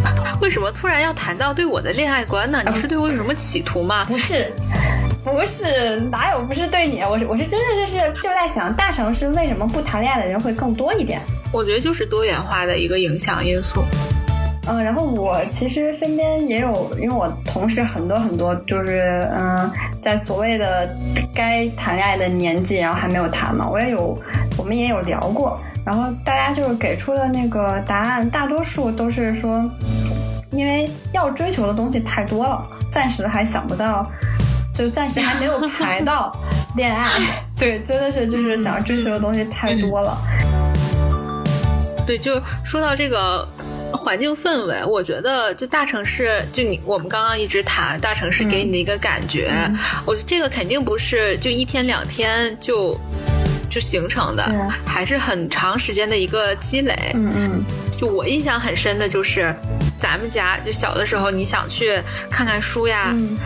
[0.40, 2.62] 为什么突然要谈到对我的恋爱观呢？
[2.66, 4.04] 你是对我有什么企图吗？
[4.04, 4.52] 不是。
[5.24, 7.02] 不是，哪有不是对你？
[7.02, 11.20] 我是我是真的就是就在想，大城市为什么不谈恋爱的人会更多一点？
[11.52, 13.82] 我觉得就是多元化的一个影响因素。
[14.68, 19.70] 嗯，然后我其实身边也有，因为我同事很多很多，就是嗯，
[20.02, 20.88] 在所谓的
[21.34, 24.16] 该谈恋爱的年纪，然后还没有谈嘛，我也有，
[24.58, 29.62] 我们也有聊过，然后大家就是给出的那个答案，大多数都是说，
[30.50, 34.08] 因为要追求的东西太多了，暂时还想不到，
[34.76, 36.32] 就暂时还没有排到
[36.76, 37.20] 恋爱，
[37.58, 40.16] 对，真的是就是想追求的东西太多了，
[42.06, 43.46] 对，就说到这个
[43.92, 49.50] 环境氛围，我觉得就大城市，就你我们刚刚一直谈大城市给你的一个感觉，
[50.06, 52.98] 我觉得这个肯定不是就一天两天就
[53.68, 54.56] 就形成的对，
[54.86, 56.96] 还是很长时间的一个积累。
[57.14, 57.64] 嗯嗯。
[57.98, 59.54] 就我印象很深的就是。
[60.00, 63.36] 咱们家就小的时候，你想去看看书呀，嗯，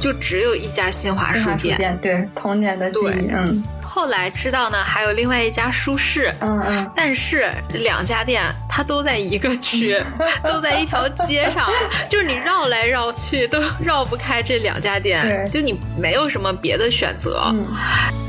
[0.00, 1.98] 就只有一家新华书书店。
[2.02, 6.90] 对童年的记忆，嗯后来知道呢，还有另外一家书市，嗯嗯。
[6.96, 9.96] 但是两家店它都在一个区，
[10.44, 11.70] 都在一条街上，
[12.10, 17.44] 就是你绕来绕去都绕不开这两家店，就你没有什么别的选择。
[17.52, 17.66] 嗯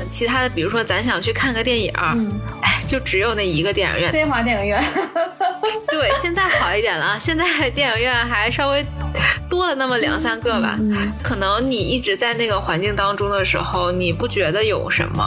[0.08, 4.08] 其他的，比如说咱想去看个电影，嗯，哎，就只有那一个电影院。
[4.12, 4.80] 新华电影院，
[5.90, 8.84] 对，现在好一点了，现在电影院还稍微
[9.48, 10.76] 多了那么两三个吧。
[10.80, 15.24] 嗯可能你一直在那个环境当中的时候，你不觉得有什么。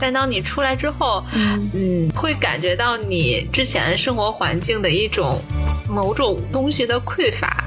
[0.00, 5.40] 但当你出来之后，嗯嗯，会感觉到你之前生活环境的一种
[5.88, 7.64] 某种东西的匮乏。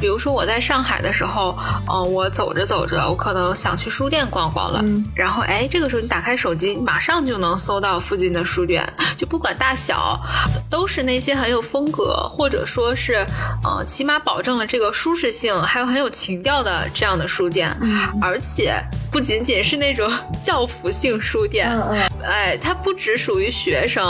[0.00, 1.56] 比如说我在上海的时候，
[1.88, 5.04] 嗯、我走着走着，我可能想去书店逛逛了，嗯。
[5.14, 10.20] 然后哎，这个时候你打开手机，马上就能搜到附近的书店，就不管大小，
[10.70, 13.24] 都是那些很有风格，或者说是，
[13.64, 18.08] 呃，起码保证了这个舒适性，还有很有情调的这样的书店，嗯。
[18.20, 18.74] 而且
[19.10, 20.10] 不仅仅是那种
[20.44, 24.04] 教辅性书店，嗯哎，它不只属于学生。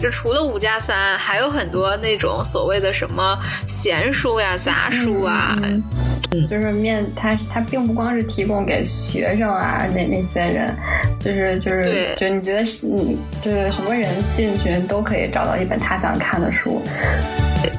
[0.00, 10.74] 就除了五加三，还有很多那种所谓的什么闲书呀、杂书啊，嗯就是面它它并不光是提供给学生啊那那些人，
[11.20, 16.82] 就是就是对就你觉得是嗯就是什么人进去都可以找到一本他想看的书，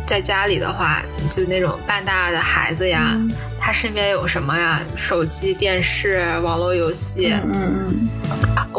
[0.06, 4.80] 在家里的话，就那种半大的孩子呀，嗯他身边有什么呀？
[4.96, 7.34] 手机、电视、网络游戏。
[7.46, 7.52] 嗯
[7.90, 8.10] 嗯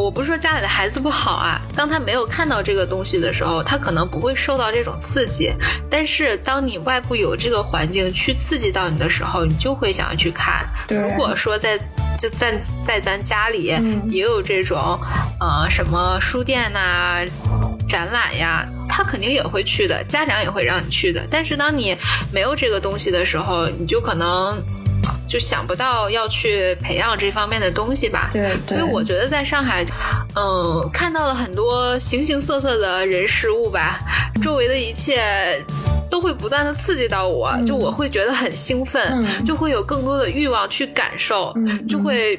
[0.03, 5.53] 我不是说家里的孩子不好啊，当他没有看到这个东西的时候，他可能不会受到这种刺激。
[5.89, 10.67] 但是当你外部有这个环境去刺激到你的时候，你就会想要去看。
[10.89, 11.79] 如果说在
[12.19, 14.99] 就在在咱家里嗯也有这种、
[15.41, 17.25] 呃什么书店呐、
[17.89, 21.25] 展览呀，他肯定也会去的，家长也会让你去的。
[21.31, 21.97] 但是当你
[22.33, 24.61] 没有这个东西的时候，你就可能
[25.33, 28.29] 就想不到要去培养这方面的东西吧。
[28.35, 29.83] 对对，所以我觉得在上海，
[30.37, 33.99] 嗯，看到了很多形形色色的人事物吧，
[34.43, 35.59] 周围的一切
[36.11, 42.39] 都会不断的刺激到我，就我会觉得很兴奋，嗯就会有更多的欲望去感受，嗯就会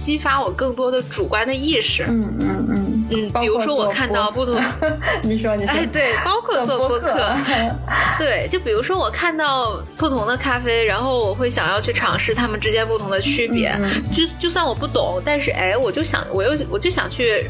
[0.00, 2.04] 激发我更多的主观的意识。
[2.08, 2.85] 嗯嗯嗯嗯，
[3.32, 4.60] 包括比如说我看到不同，
[5.22, 7.32] 你说你说，哎，对，包括做播播客，
[8.18, 13.68] 对，就比如说我看到不同的咖啡，然后我会想要去尝试它们之间不同的区别。
[13.78, 17.48] 嗯嗯就就算我不懂，但是哎，我就想，我又我就想去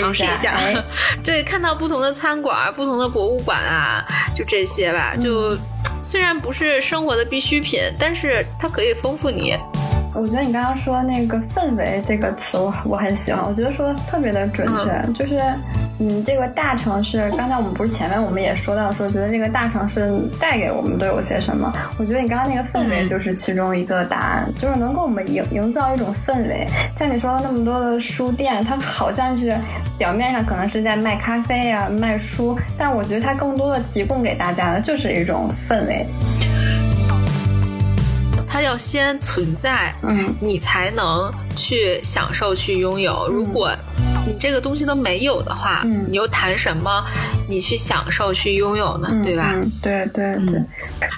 [0.00, 0.52] 尝试一下。
[0.52, 0.76] 哎
[1.24, 5.14] 对，看到不同的餐馆、不同的博物馆啊，就这些吧。
[5.20, 5.56] 就、
[6.02, 9.56] 虽然不是生活的必需品，但是它可以丰富你。
[10.14, 15.38] 我觉得你刚刚说那个氛围这个词，我我很喜欢，我觉得说的特别的准确，就是
[16.00, 21.72] 嗯，这个大城市，刚才我们不是前面我们也说到说，觉得这个大城市带给我们都有些什么？
[21.98, 26.66] 我觉得你刚刚那个氛围嗯就是其中一个答案，就是能给我们营营造一种氛围。
[26.98, 29.52] 像你说的那么多的书店，它好像是
[29.98, 36.06] 表面上可能是在卖咖啡啊、卖书，但我觉得它更多的提供给大家的就是一种氛围。
[38.58, 43.28] 它要先存在，嗯，你才能去享受、去拥有。
[43.28, 43.70] 如果
[44.26, 46.90] 你这个东西都没有的话，嗯你又谈什么
[47.48, 49.10] 你去享受、去拥有呢？
[49.12, 49.52] 嗯对吧？
[49.54, 50.60] 嗯，对对对，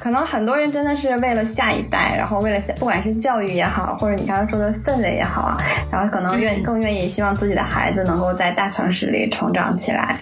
[0.03, 5.57] 可能很多人真的是为了下一代，然后为了不管是教育也好，或者你刚刚说的氛围也好啊，
[5.91, 10.21] 然后可能愿、嗯更愿意希望自己的孩子能够在大城市里成长起来。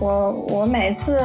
[0.00, 1.16] 我我每次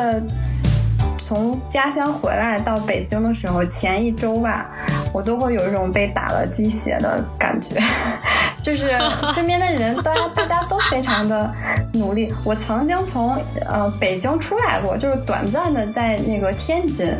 [1.30, 4.68] 从家乡回来到北京的时候，前一周吧，
[5.13, 7.80] 我都会有一种被打了鸡血的感觉，
[8.63, 8.98] 就是
[9.32, 11.54] 身边的人，大家大家都非常的
[11.94, 12.34] 努力。
[12.44, 13.38] 我曾经从
[13.68, 17.13] 呃北京出来过，就是短暂的在那个天津，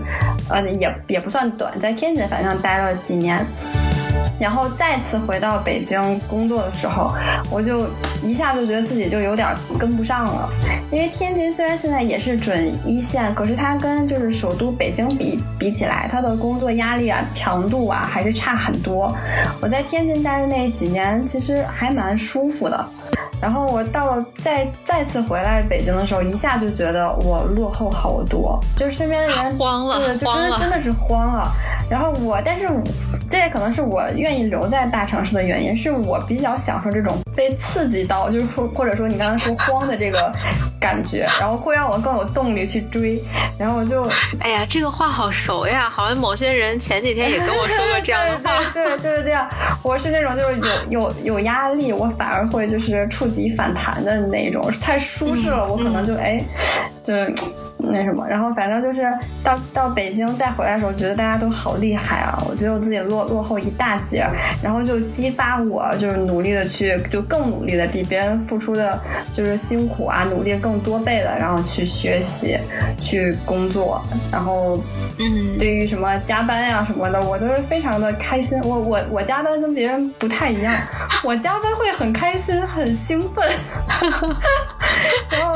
[0.50, 3.46] 呃也也不算短，在天津反正待了几年。
[4.40, 7.14] 然后再次回到北京工作的时候，
[7.52, 7.88] 我就
[8.24, 9.48] 一下就觉得自己就有点
[9.78, 10.50] 跟不上了。
[10.92, 19.16] 因为天津虽然现在也是准一线，可是它跟就是首都北京比比起来，它的工作压力啊、强度啊还是差很多。
[19.62, 22.86] 我在天津待的那几年，其实还蛮舒服的。
[23.42, 31.50] 然后我到了再再次回来北京的时候，一下就觉得我落后好多，就是身边的人慌了对，就真的真的是慌了。
[31.90, 32.84] 然后我，但是我
[33.30, 40.32] 这也可能是我愿意留在大城市的原因，是我比较享受这种被刺激到，就是说或者说你刚刚说慌的这个
[40.80, 43.22] 感觉，然后会让我更有动力去追。
[43.58, 44.02] 然后我就
[44.40, 48.58] 哎呀，这个话好熟呀，好像某些人前几天也跟我说过这样的话。
[48.74, 49.36] 对对对对对，
[49.84, 56.44] 我是那种就是有有有压力，我反而会就是触底反弹的那种，太舒适了，我可能就哎，
[57.06, 57.34] 就是。
[57.82, 59.02] 那什么，然后反正就是
[59.44, 62.38] 到到北京再回来的时候，觉得大家都好厉害啊！
[62.50, 64.26] 我觉得我自己落落后一大截，
[64.62, 69.00] 然后就激发我就是努力的去，就更努力的比别人付出的
[69.34, 72.58] 就是辛苦啊，努力更多倍的，然后去学习，
[73.02, 74.78] 去工作，然后
[75.20, 78.60] 嗯，对于什么加班呀、什么的，我都是非常的开心。
[78.62, 80.74] 我我我加班跟别人不太一样，
[81.24, 83.50] 我加班会很开心、很兴奋，
[85.32, 85.54] 然 后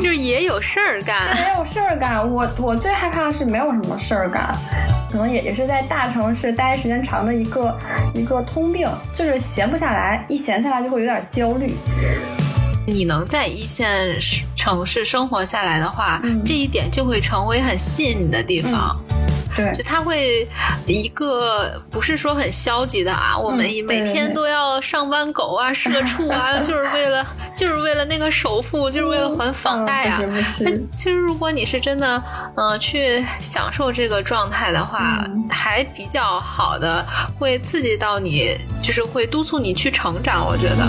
[0.00, 1.34] 就是也有事儿干。
[1.34, 2.28] 没有事儿干。
[2.30, 4.50] 我我最害怕的是没有什么事儿干，
[5.10, 7.78] 可能也也是在大城市待时间长的一个
[8.14, 11.74] 一个通病，就是闲不下来，一闲下来就会有点焦虑。
[12.86, 14.16] 你能在一线
[14.56, 18.96] 城市生活下来的话，嗯这一点就会成为很吸引你的地方。
[19.62, 20.48] 对就他会
[20.86, 30.20] 一个不是说很消极的啊，我们对每天都要上班狗啊、社畜啊， 就是为了就是为了那个首付，就是为了还房贷啊。
[30.60, 32.22] 那，其实如果你是真的，
[32.56, 37.04] 嗯、去享受这个状态的话，嗯还比较好的，
[37.38, 40.46] 会刺激到你，就是会督促你去成长。
[40.46, 40.86] 我觉得。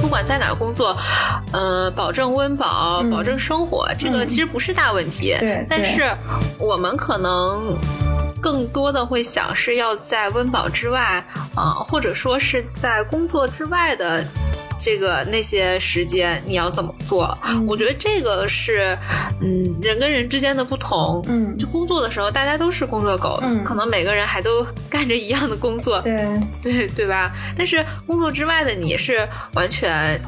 [0.00, 0.96] 不管在哪儿工作，
[1.52, 5.34] 呃，保证温饱，保证生活，这个其实不是大问题。
[5.40, 6.10] 对，但是
[6.58, 7.76] 我们可能
[8.40, 11.24] 更多的会想是要在温饱之外，
[11.54, 14.24] 啊，或者说是在工作之外的。
[14.80, 17.36] 这个那些时间你要怎么做？
[17.66, 18.96] 我觉得这个是，
[19.40, 21.20] 嗯，人跟人之间的不同。
[21.28, 26.00] 嗯，就工作的时候，大家都是工作狗，可能每个人还都干着一样的工作。
[26.02, 26.16] 对，
[26.62, 27.32] 对，对吧？
[27.56, 30.20] 但是工作之外的你是完全。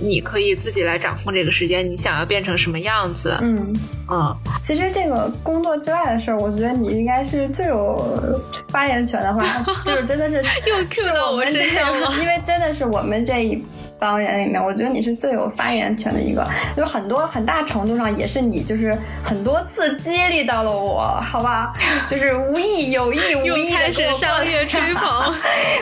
[0.00, 3.36] 你可以自己来掌控这个时间，你想要变成什么样子？
[3.40, 3.74] 嗯
[4.10, 9.40] 嗯，其实这个工作之外的事儿，我觉得你应该是最有发言权的话，
[9.84, 10.36] 就是真的是
[10.68, 13.62] 又 Q 到我身上了，因为真的是我们这一。
[13.98, 16.46] 帮人里面，我觉得你是最有发言权的一个，
[16.76, 21.72] 就很多很大程度上也是你，就是很多次激励到了我，好吧？
[22.08, 25.34] 就是无意有意无意的给我商业吹捧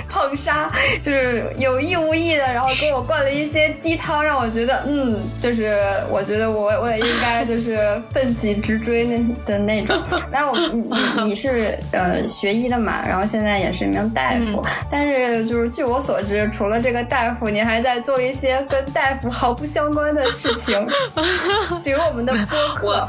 [0.09, 0.71] 捧杀，
[1.03, 5.79] 就是有意无意的，然后给我灌了一些鸡汤，让我觉得，嗯，就是
[6.11, 9.97] 我觉得我我也应该就是奋起直追那的那种。
[10.33, 10.91] 然后你
[11.25, 18.01] 你是呃学医的嘛，然后现在也是一名大夫，但是就是据我所知，除了这个大夫，你还在。
[18.07, 20.87] 做一些跟大夫毫不相关的事情，
[21.83, 23.09] 比如我们的播客，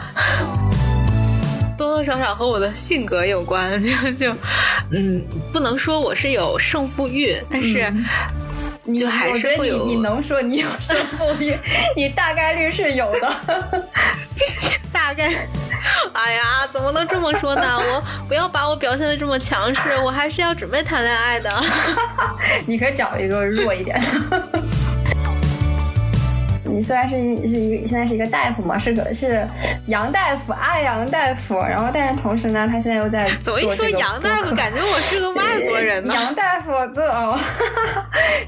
[1.78, 3.72] 多多少少和我的性格有关。
[3.80, 4.36] 就就
[4.92, 5.24] 嗯，
[5.54, 7.94] 不能说我是有胜负欲，但是
[8.96, 9.86] 就还是会有。
[9.86, 11.56] 你能说你有胜负欲？
[11.96, 13.36] 你大概率是有的，
[14.92, 15.32] 大概。
[16.14, 17.78] 哎呀，怎么能这么说呢？
[17.78, 21.54] 我不要把我表现的这么强势，我还是要准备谈恋爱的。
[22.66, 24.64] 你可以找一个弱一点的。
[26.78, 27.22] 你虽然是是
[27.60, 29.44] 一个现在是一个大夫嘛，是个是
[29.88, 36.14] 杨大夫阿杨大夫，然后但是同时呢，他现在又在怎么一说杨大夫，感觉我是个外国人呢？
[36.14, 37.40] 杨大夫，对哦，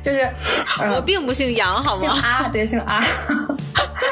[0.04, 0.30] 就是
[0.94, 2.02] 我并不姓杨，好吗？
[2.02, 3.04] 姓阿，对，姓阿，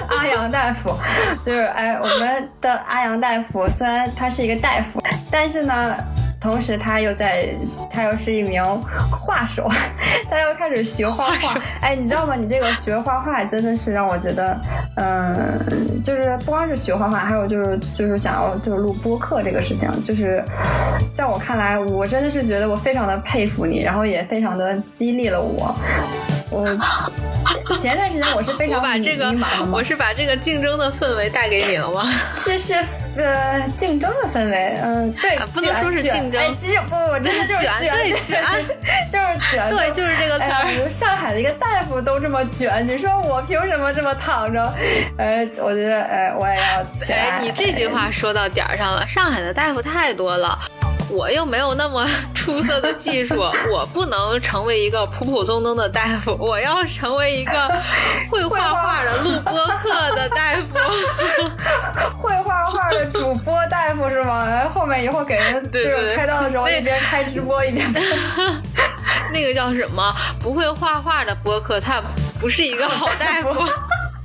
[0.08, 0.98] 阿杨大夫，
[1.46, 5.00] 就是哎，我们的阿杨大夫虽然他是一个大夫，
[5.30, 5.96] 但是呢。
[6.50, 7.50] 同时，他又在，
[7.92, 8.64] 他又是一名
[9.12, 9.70] 画手，
[10.30, 11.62] 他又开始学画画。
[11.82, 12.36] 哎，你知道吗？
[12.36, 14.58] 你这个学画画真的是让我觉得，
[14.96, 20.42] 嗯，就是不光是学画画，还有就是就是想要就是录播客这个事情，就是
[21.18, 25.76] 在我看来，我真的是觉得我非常的佩服你，然后也非常的激励了我。
[26.50, 26.66] 我
[27.82, 29.34] 前段时间我是非常我把这个，
[29.72, 32.10] 我是把这个竞争的氛围带给你了吗？
[32.36, 32.76] 是是。
[33.18, 38.40] 呃，竞争的氛围，嗯，对，不能说是竞争，其实不不，真的就是 卷，对卷，
[39.12, 40.68] 就是卷，对，就是这个词儿。
[40.68, 44.62] 比如上海的一个大夫都这么卷，你说我凭什么这么躺着？
[45.18, 47.18] 呃，我觉得，呃，我也要起来。
[47.18, 50.56] 哎，你这句话说到点儿上了，上海的大夫太多了。
[51.18, 53.36] 我又没有那么出色的技术，
[53.74, 57.68] 我不能成为一个普普通通的大夫， 我要成为一个
[58.30, 60.78] 会画画的录播课的大夫，
[62.22, 64.40] 会画画的主播大夫是吗？
[64.74, 67.92] 后面以后给人就是开刀的时候一边开直播一边，
[69.34, 70.14] 那个叫什么？
[70.40, 72.00] 不会画画的播客，他
[72.40, 73.50] 不是一个好大夫。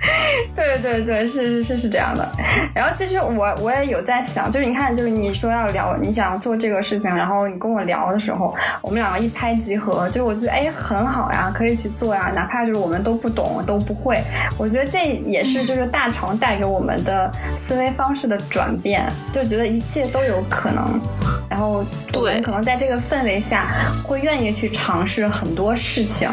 [0.55, 2.29] 对对对，是是是是这样的。
[2.75, 14.21] 然后其实我我也有在想，就是你看，就是你说要聊，你想做这个事情，然后你跟我聊的时候，我们两个一拍即合，就我觉得哎很好呀，可以去做呀，哪怕就是我们都不懂都不会，
[14.59, 21.01] 我觉得这也是就是 大成带给我们的思维方式的转变，就觉得一切都有可能。
[21.49, 21.85] 然后
[22.15, 23.69] 我们可能在这个氛围下，
[24.03, 26.29] 会愿意去尝试很多事情。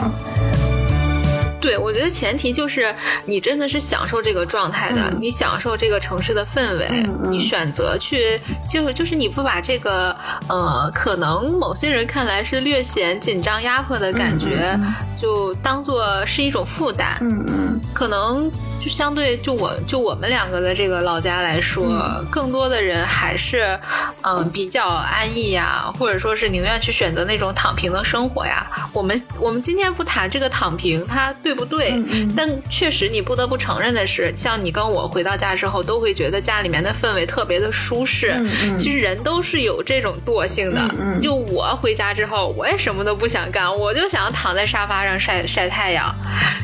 [1.61, 2.95] 对，我觉得前提就是
[3.25, 6.87] 你真的是享受这个状态的，你享受这个城市的氛围，
[7.29, 10.15] 你选择去，就是就是你不把这个
[10.47, 14.79] 呃，可能某些人看来是略显紧张压迫的感觉，
[15.19, 17.17] 就当做是一种负担。
[17.21, 18.49] 嗯嗯，可能
[18.79, 22.01] 就相对就我就我们两个的这个老家来说，
[22.31, 23.77] 更多的人还是
[24.21, 28.65] 嗯比较安逸呀，或者说是宁愿去选择那种躺平的生活呀。
[28.93, 31.48] 我们我们今天不谈这个躺平，它对。
[31.49, 31.99] 对不对？
[32.37, 38.39] 但确实，你不得不承认的是，像你跟我回到家之后，都会觉得家里面的氛围特别的舒适。
[38.77, 40.87] 其实人都是有这种惰性的。
[41.19, 46.13] 就我回家之后，我也什么都不想干，我就想躺在沙发上晒晒太阳。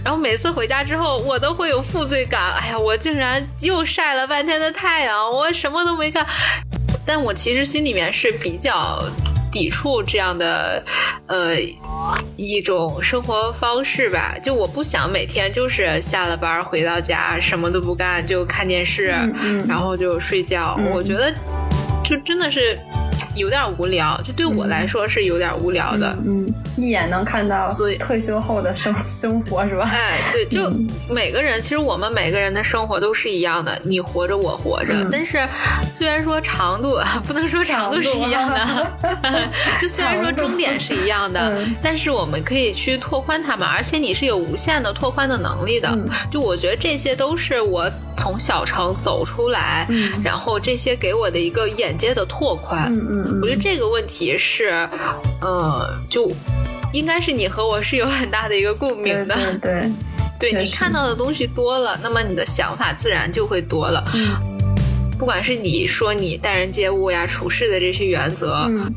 [0.04, 2.54] 然后每次回家之后，我都会有负罪感。
[2.54, 6.24] 哎呀，我竟然又晒了半天的太阳，我什么都没干。
[7.08, 9.04] 但我其实心里面是比较。
[9.52, 10.84] 抵触这样的，
[11.28, 11.56] 呃，
[12.36, 14.36] 一种生活方式吧。
[14.44, 19.08] 就我不想每天就是下了班回到家什么都不干，就看电视，
[19.68, 20.80] 然后就睡觉。
[20.94, 21.34] 我觉得，
[22.04, 22.78] 就真的是
[23.36, 26.16] 有点无聊，就对我来说是有点无聊的。
[26.26, 26.46] 嗯，
[26.78, 29.90] 一眼能看到所以退休后的生生活是吧？
[29.92, 30.72] 哎，对，就
[31.10, 34.94] 每个人，其实我们每个人的生活都是一样的，你活着，我活着。
[34.94, 35.38] 嗯但是
[35.94, 38.92] 虽然说长度不能说长度是一样的，
[39.82, 45.90] 就虽然说终点是一样的，嗯但是我们可以去拓宽它们，而且你是有无限的拓宽的能力的。
[45.90, 52.92] 嗯就我觉得这些都是我从小城走出来，嗯然后这些给我的一个眼界的拓宽。
[52.94, 54.88] 嗯嗯我觉得这个问题是，
[55.42, 56.30] 呃，就
[56.94, 59.36] 应该是你和我是有很大的一个共鸣的。
[59.62, 59.82] 对
[60.40, 64.04] 对，对 你看到的东西多了，那么你的想法自然就会多了。
[64.14, 64.36] 嗯
[65.18, 68.94] 不管是你说你待人接物呀、处事的这些原则，嗯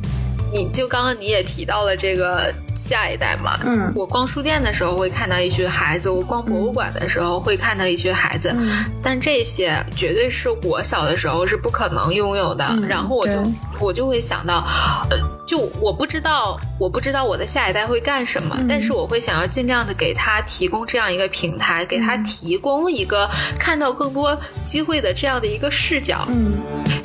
[0.53, 3.59] 你就刚刚你也提到了这个下一代嘛。
[3.65, 12.65] 嗯我逛书店的时候会看到一群孩子，我逛博物馆的时候会看到一群孩子，嗯但这些绝对是我小的时候是不可能拥有的。
[12.71, 13.43] 嗯然后我就
[13.81, 14.67] 我就会想到，
[15.11, 23.29] 呃，就我不知道，我不知道我的下一代会干什么，嗯但是我会想要尽量的给他提供这样一个平台，给嗯他提供一个
[23.59, 26.25] 看到更多机会的这样的一个视角。
[26.29, 26.53] 嗯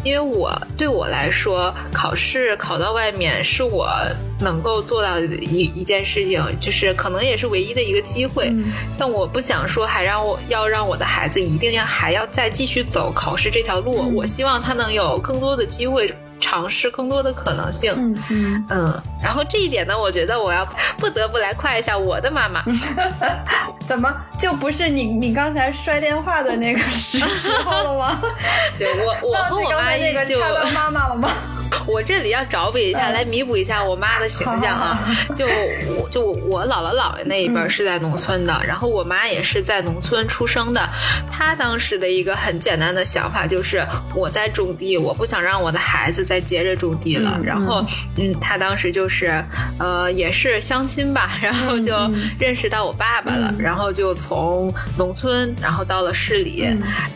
[0.04, 3.89] 因为我对我来说，考试考到外面是我
[4.39, 8.49] 能够做到的一一件事情，就是可能也是唯一的一个机会。
[8.49, 8.66] 嗯
[8.97, 16.14] 但我不想说还让我要让我的孩子一定要还要再继续走考试这条路，嗯我希望他能有更多的机会。
[16.43, 20.67] 尝试更多的可能性，嗯嗯，嗯，然后这一点呢，我觉得我要
[20.97, 22.61] 不得不来夸一下我的妈妈，
[23.87, 28.21] 怎么就不是你你刚才摔电话的那个时时候了吗？
[28.77, 30.37] 就我我和我妈刚才那个就
[30.75, 31.29] 妈妈了吗？
[31.88, 34.99] 我这里要找补一下，嗯来弥补一下我妈的形象啊。
[35.36, 35.45] 就
[35.97, 40.82] 我就我姥姥姥爷那一辈儿是在农村的，然后我妈也是在农村出生的。
[41.32, 47.34] 她当时的一个很简单的想法就是，我在种地，我不想让我的孩子再接着种地了。
[47.38, 47.86] 嗯然后，
[48.17, 49.43] 嗯，她当时就是
[49.80, 51.93] 呃也是相亲吧，然后就
[52.39, 56.65] 认识到我爸爸了，然后就从农村然后到了市里，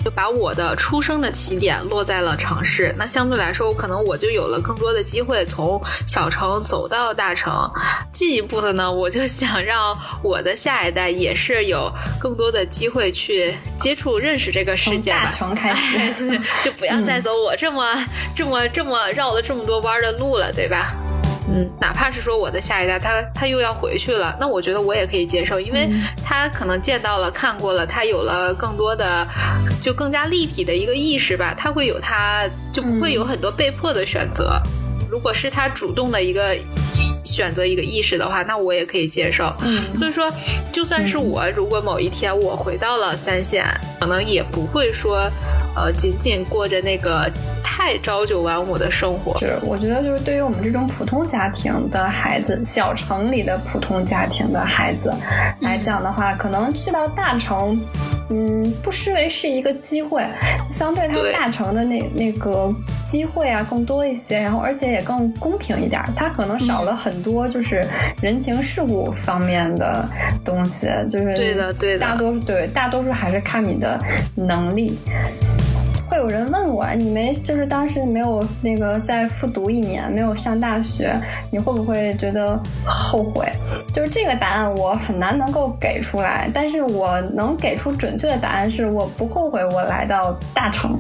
[0.04, 2.94] 就把我的出生的起点落在了城市。
[2.98, 7.70] 那相对来说，我可能我就有了更多的机会从小城走到大城。
[8.12, 15.32] 进一步的呢，我就想让我的下一代也是有更多的机会去接触、认识这个世从大界吧。
[15.32, 17.96] 城开始， 就不要再走我这么、
[18.36, 20.94] 这么这么绕了这么多弯儿的路了，对吧？
[21.50, 25.90] 嗯，哪怕是说我的下一代他他又要回去了，那我觉得我也可以接受，因为
[26.24, 29.26] 他可能见到了、看过了，他有了更多的
[29.82, 32.44] 就更加立体的一个意识吧，他会有他
[32.74, 34.62] 就不会有很多被迫的选择。
[35.10, 36.58] 如果是他主动的一个
[37.24, 39.54] 选择一个意识的话，那我也可以接受。
[39.64, 40.30] 嗯所以说，
[40.74, 43.66] 就算是我，如果某一天我回到了三线，
[44.02, 45.32] 可能也不会说，
[45.76, 47.32] 呃，仅仅过着那个
[47.78, 49.38] 太朝九晚五的生活。
[49.38, 55.14] 是，我觉得就是对于我们这种普通家庭的孩子，小城里的普通家庭的孩子
[55.60, 57.80] 来讲的话，可能去到大城，
[58.32, 60.26] 嗯，不失为是一个机会。
[60.72, 62.74] 相对它对大城的那那个
[63.08, 66.10] 机会啊更多一些，然后而且也更公平一点儿。
[66.16, 67.86] 它可能少了很多就是
[68.24, 70.04] 人情世故方面的
[70.44, 74.00] 东西，就是对的对的大多数对大多数还是看你的
[74.36, 74.98] 能力。
[76.10, 81.14] 会有人问我，你没就是当时没有那个再复读一年，没有上大学，
[81.52, 83.46] 你会不会觉得后悔？
[83.94, 90.98] 就是这个答案我很难能够给出来，但是我能给出准确的答案是，我不后悔我来到大城。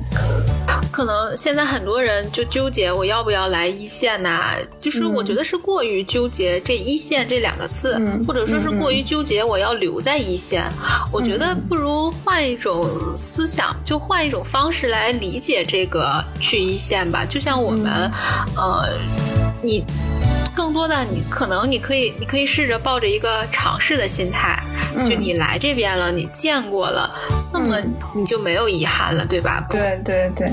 [0.91, 4.49] 可能现在很多人就纠结我要不要来一线呐、
[4.79, 10.63] 就是我觉得是过于纠结这一线这两个字，嗯或者说是过于纠结我要留在一线。
[11.11, 12.83] 我觉得不如换一种
[13.15, 17.25] 思想，就换一种方式来理解这个去一线吧。
[17.25, 18.11] 就像我们，
[18.55, 18.87] 呃，
[19.61, 19.83] 你。
[20.55, 24.59] 更多的，你可能你可以，你可以试着抱着一个尝试的心态，
[25.05, 27.13] 就你来这边了，你见过了，
[27.53, 27.77] 那么
[28.15, 29.67] 你就没有遗憾了，对吧？
[29.69, 30.47] 对对对，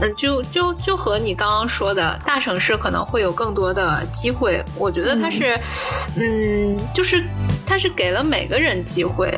[0.00, 4.64] 嗯，就就就和你刚刚说的，大城市可能会有更多的机会。
[4.76, 5.60] 我觉得它是，
[6.16, 7.22] 嗯，就是
[7.66, 9.30] 它是给了每个人机会，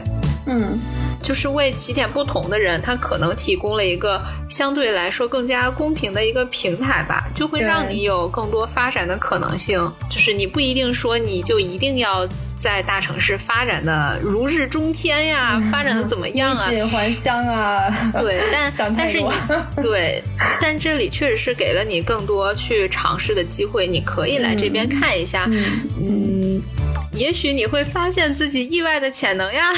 [0.46, 0.78] 嗯
[1.24, 9.90] 就是为起点不同的人，他可能提供了一个相对来说更加公平的一个平台吧，就会让你有更多发展的可能性。
[10.10, 16.70] 就是你不一定说你就一定要在大城市发展的如日中天呀，发展的怎么样啊？
[16.70, 19.28] 衣锦还乡啊， 对，但但是你
[19.82, 20.22] 对，
[20.60, 25.48] 但这里确实是给了你更多去尝试的机会，你可以来这边看一下，
[25.98, 26.60] 嗯，
[27.14, 29.72] 也许你会发现自己意外的潜能呀。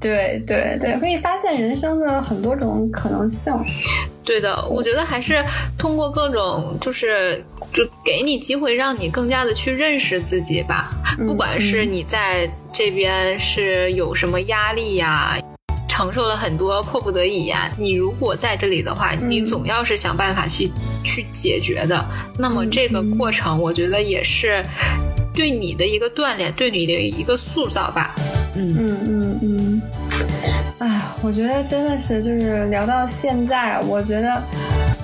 [0.00, 3.52] 对 对 对，可以发现人生的很多种可能性。
[4.24, 5.42] 对的，我觉得还是
[5.78, 10.90] 通过各种，就是就给你机会，让你更加的去认识自己吧。
[11.26, 15.38] 不管是你在这边是有什么压力呀。
[15.88, 20.70] 承受了很多迫不得已呀，你如果在这里的话，你总要是想办法去
[21.02, 22.06] 去解决的。
[22.38, 24.62] 那么这个过程，我觉得也是
[25.36, 28.14] 对你的一个锻炼，对你的一个塑造吧。
[28.54, 29.82] 嗯嗯嗯嗯。
[30.78, 34.42] 哎，我觉得真的是，就是聊到现在，我觉得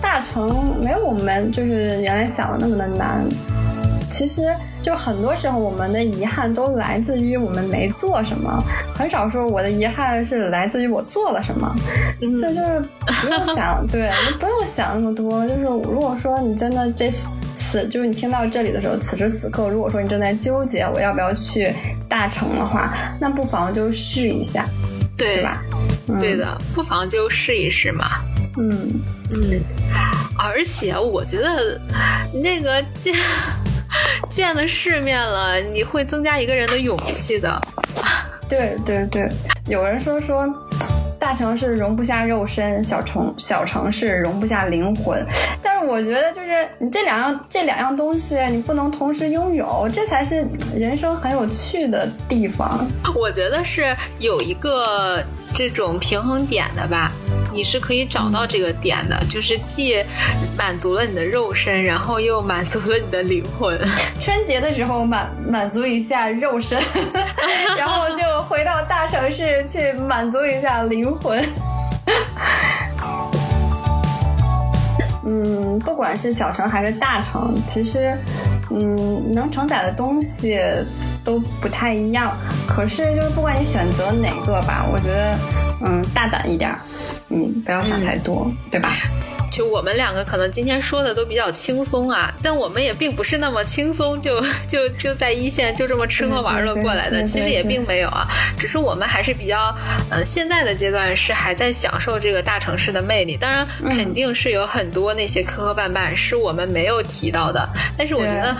[0.00, 3.22] 大成没有我们就是原来想的那么的难。
[4.10, 4.42] 其实，
[4.82, 8.62] 就很多时候，我们的遗憾都来自于我们没做什么，
[8.94, 11.74] 很少说我的遗憾是来自于我做了什么。
[12.20, 12.82] 这就是
[13.22, 15.46] 不用想，对，你不用想那么多。
[15.48, 17.10] 就是如果说你真的这
[17.62, 21.72] 此，就是你听到这里的时候，此时此刻，如果说你正在纠结我要不要去
[22.08, 24.66] 大城的话，那不妨就试一下，
[25.16, 25.62] 对吧？
[26.20, 28.06] 对的，不妨就试一试嘛。
[28.58, 28.70] 嗯
[29.30, 29.60] 嗯，
[30.38, 31.80] 而且我觉得
[32.42, 33.14] 那个见。
[34.30, 37.60] 见了世面了，你会增加一个人的勇气的。
[38.48, 39.28] 对对对，
[39.66, 40.48] 有人说说，
[41.22, 45.24] 大城市容不下肉身，小城小城市容不下灵魂。
[45.62, 50.44] 但是我觉得，就是你这两样这两样东西，你不能同时拥有，这才是
[50.76, 52.84] 人生很有趣的地方。
[53.14, 55.22] 我觉得是有一个
[55.54, 57.10] 这种平衡点的吧。
[57.52, 60.02] 你是可以找到这个点的，就是既
[60.56, 63.78] 满足了你的肉身，然后又满足了你的灵魂。
[64.22, 66.80] 春节的时候满满足一下肉身，
[67.76, 71.46] 然后就回到大城市去满足一下灵魂。
[75.26, 78.16] 嗯，不管是小城还是大城，其实
[78.70, 80.58] 嗯能承载的东西
[81.24, 82.36] 都不太一样。
[82.66, 85.36] 可是就是不管你选择哪个吧，我觉得
[85.84, 86.74] 嗯大胆一点。
[87.28, 88.90] 嗯，不要想太多，对吧？
[89.50, 97.22] 就我们两个可能今天说的都比较轻松啊，但我们也并不是那么轻松，就就就在一线就这么吃喝玩乐过来的。
[97.22, 99.74] 其实也并没有啊，只是我们还是比较，
[100.10, 103.36] 呃，现在的阶段是还在享受这个大城市的魅力。
[103.36, 107.66] 当然，肯定是有很多那些磕磕绊绊是我们没有提到的，
[107.96, 108.54] 但是我觉得。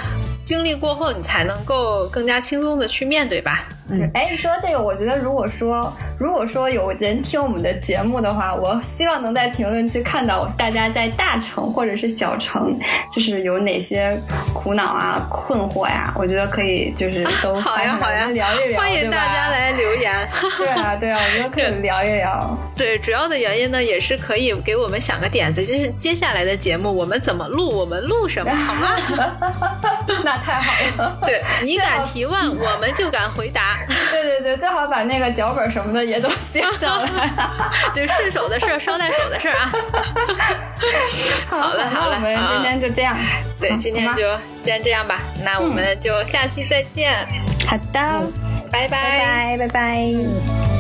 [0.45, 3.69] 经历过后，你才能够更加轻松的去面对吧。
[3.89, 12.79] 嗯，哎，说到这个，我觉得如果说如果说有人听我们的节目的话，我希望能在评论区看到大家在大城或者是小城，
[13.13, 14.17] 就是有哪些
[14.55, 16.15] 苦恼啊、困惑呀。
[16.17, 20.29] 我觉得可以，就是都 好呀好呀，聊一聊，欢迎大家来留言。
[20.57, 22.57] 对啊对啊，我觉得可以 聊一聊。
[22.77, 28.95] 对，主要的原因呢，也是可以给我们想个点子，就是接下来的节目我们怎么录，我们录什么， 好吗？
[30.25, 31.19] 那太好了。
[31.27, 33.81] 对你敢提问，我们就敢回答。
[34.13, 37.31] 对对对，最好把那个脚本什么的也都写下来。
[37.95, 39.73] 对，顺手的事儿，捎带手的事儿啊。
[41.49, 43.17] 好了好了，我们今天就这样。
[43.59, 44.23] 对，今天就
[44.63, 45.19] 先这样吧。
[45.43, 47.13] 那我们就下期再见。
[47.67, 48.31] 好的，
[48.71, 50.72] 拜拜拜拜拜。